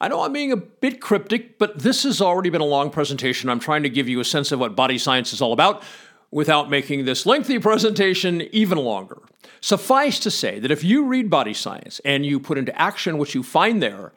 I 0.00 0.08
know 0.08 0.22
I'm 0.22 0.32
being 0.32 0.52
a 0.52 0.56
bit 0.56 1.00
cryptic, 1.00 1.58
but 1.58 1.78
this 1.78 2.04
has 2.04 2.20
already 2.20 2.50
been 2.50 2.60
a 2.60 2.66
long 2.66 2.90
presentation. 2.90 3.50
I'm 3.50 3.60
trying 3.60 3.82
to 3.82 3.90
give 3.90 4.08
you 4.08 4.20
a 4.20 4.24
sense 4.24 4.52
of 4.52 4.60
what 4.60 4.76
body 4.76 4.98
science 4.98 5.32
is 5.32 5.42
all 5.42 5.52
about 5.52 5.82
without 6.30 6.70
making 6.70 7.04
this 7.04 7.26
lengthy 7.26 7.58
presentation 7.58 8.42
even 8.52 8.78
longer. 8.78 9.22
Suffice 9.60 10.18
to 10.20 10.30
say 10.30 10.58
that 10.58 10.70
if 10.70 10.84
you 10.84 11.06
read 11.06 11.30
body 11.30 11.54
science 11.54 12.00
and 12.04 12.24
you 12.24 12.38
put 12.38 12.58
into 12.58 12.78
action 12.80 13.18
what 13.18 13.34
you 13.34 13.42
find 13.42 13.82
there, 13.82 14.12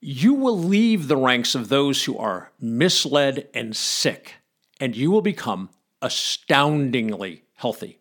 you 0.00 0.34
will 0.34 0.58
leave 0.58 1.08
the 1.08 1.16
ranks 1.16 1.54
of 1.54 1.68
those 1.68 2.04
who 2.04 2.16
are 2.18 2.50
misled 2.60 3.48
and 3.54 3.74
sick, 3.74 4.34
and 4.78 4.94
you 4.94 5.10
will 5.10 5.22
become 5.22 5.70
astoundingly 6.02 7.44
healthy. 7.54 7.98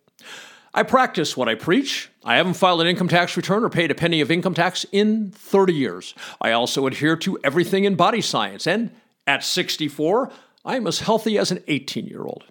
I 0.74 0.84
practice 0.84 1.38
what 1.38 1.48
I 1.48 1.56
preach. 1.56 2.10
I 2.24 2.38
haven't 2.38 2.56
filed 2.56 2.82
an 2.82 2.88
income 2.88 3.08
tax 3.08 3.38
return 3.38 3.64
or 3.64 3.70
paid 3.70 3.92
a 3.92 3.96
penny 3.96 4.22
of 4.22 4.32
income 4.32 4.56
tax 4.56 4.86
in 4.92 5.32
30 5.32 5.74
years. 5.74 6.16
I 6.42 6.52
also 6.52 6.88
adhere 6.88 7.16
to 7.18 7.38
everything 7.44 7.84
in 7.84 7.96
body 7.96 8.22
science, 8.22 8.66
and 8.66 8.92
at 9.28 9.44
64, 9.44 10.32
I 10.66 10.76
am 10.76 10.88
as 10.88 11.00
healthy 11.00 11.38
as 11.38 11.52
an 11.52 11.64
18 11.68 12.08
year 12.08 12.24
old. 12.24 12.46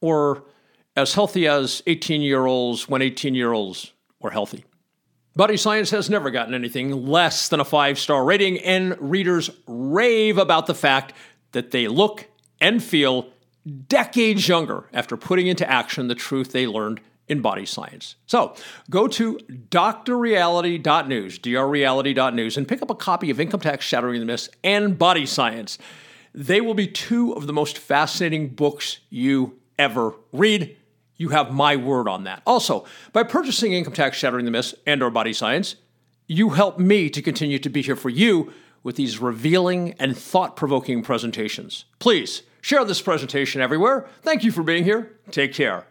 Or 0.00 0.44
as 0.96 1.14
healthy 1.14 1.46
as 1.46 1.82
18 1.86 2.20
year 2.20 2.46
olds 2.46 2.88
when 2.88 3.02
18 3.02 3.34
year 3.34 3.52
olds 3.52 3.92
were 4.20 4.30
healthy. 4.30 4.64
Body 5.36 5.56
Science 5.56 5.90
has 5.90 6.10
never 6.10 6.30
gotten 6.30 6.54
anything 6.54 7.06
less 7.06 7.48
than 7.48 7.60
a 7.60 7.64
five 7.64 7.98
star 7.98 8.24
rating, 8.24 8.58
and 8.58 8.96
readers 8.98 9.48
rave 9.66 10.38
about 10.38 10.66
the 10.66 10.74
fact 10.74 11.12
that 11.52 11.70
they 11.70 11.86
look 11.86 12.26
and 12.60 12.82
feel 12.82 13.28
decades 13.86 14.48
younger 14.48 14.88
after 14.92 15.16
putting 15.16 15.46
into 15.46 15.70
action 15.70 16.08
the 16.08 16.14
truth 16.14 16.50
they 16.50 16.66
learned 16.66 17.00
in 17.30 17.40
body 17.40 17.64
science. 17.64 18.16
So 18.26 18.54
go 18.90 19.08
to 19.08 19.38
drreality.news, 19.70 21.38
drreality.news, 21.38 22.56
and 22.56 22.68
pick 22.68 22.82
up 22.82 22.90
a 22.90 22.94
copy 22.94 23.30
of 23.30 23.40
Income 23.40 23.60
Tax 23.60 23.86
Shattering 23.86 24.18
the 24.20 24.26
Myths 24.26 24.50
and 24.62 24.98
Body 24.98 25.24
Science. 25.24 25.78
They 26.34 26.60
will 26.60 26.74
be 26.74 26.88
two 26.88 27.32
of 27.32 27.46
the 27.46 27.52
most 27.52 27.78
fascinating 27.78 28.48
books 28.48 28.98
you 29.08 29.58
ever 29.78 30.14
read. 30.32 30.76
You 31.16 31.28
have 31.30 31.52
my 31.52 31.76
word 31.76 32.08
on 32.08 32.24
that. 32.24 32.42
Also, 32.46 32.84
by 33.12 33.22
purchasing 33.22 33.72
Income 33.72 33.94
Tax 33.94 34.16
Shattering 34.16 34.44
the 34.44 34.50
Myths 34.50 34.74
and 34.86 35.02
or 35.02 35.10
Body 35.10 35.32
Science, 35.32 35.76
you 36.26 36.50
help 36.50 36.78
me 36.78 37.08
to 37.10 37.22
continue 37.22 37.58
to 37.60 37.68
be 37.68 37.82
here 37.82 37.96
for 37.96 38.10
you 38.10 38.52
with 38.82 38.96
these 38.96 39.18
revealing 39.18 39.94
and 39.98 40.16
thought-provoking 40.16 41.02
presentations. 41.02 41.84
Please 41.98 42.42
share 42.60 42.84
this 42.84 43.02
presentation 43.02 43.60
everywhere. 43.60 44.08
Thank 44.22 44.42
you 44.42 44.50
for 44.50 44.62
being 44.62 44.84
here. 44.84 45.18
Take 45.30 45.52
care. 45.52 45.86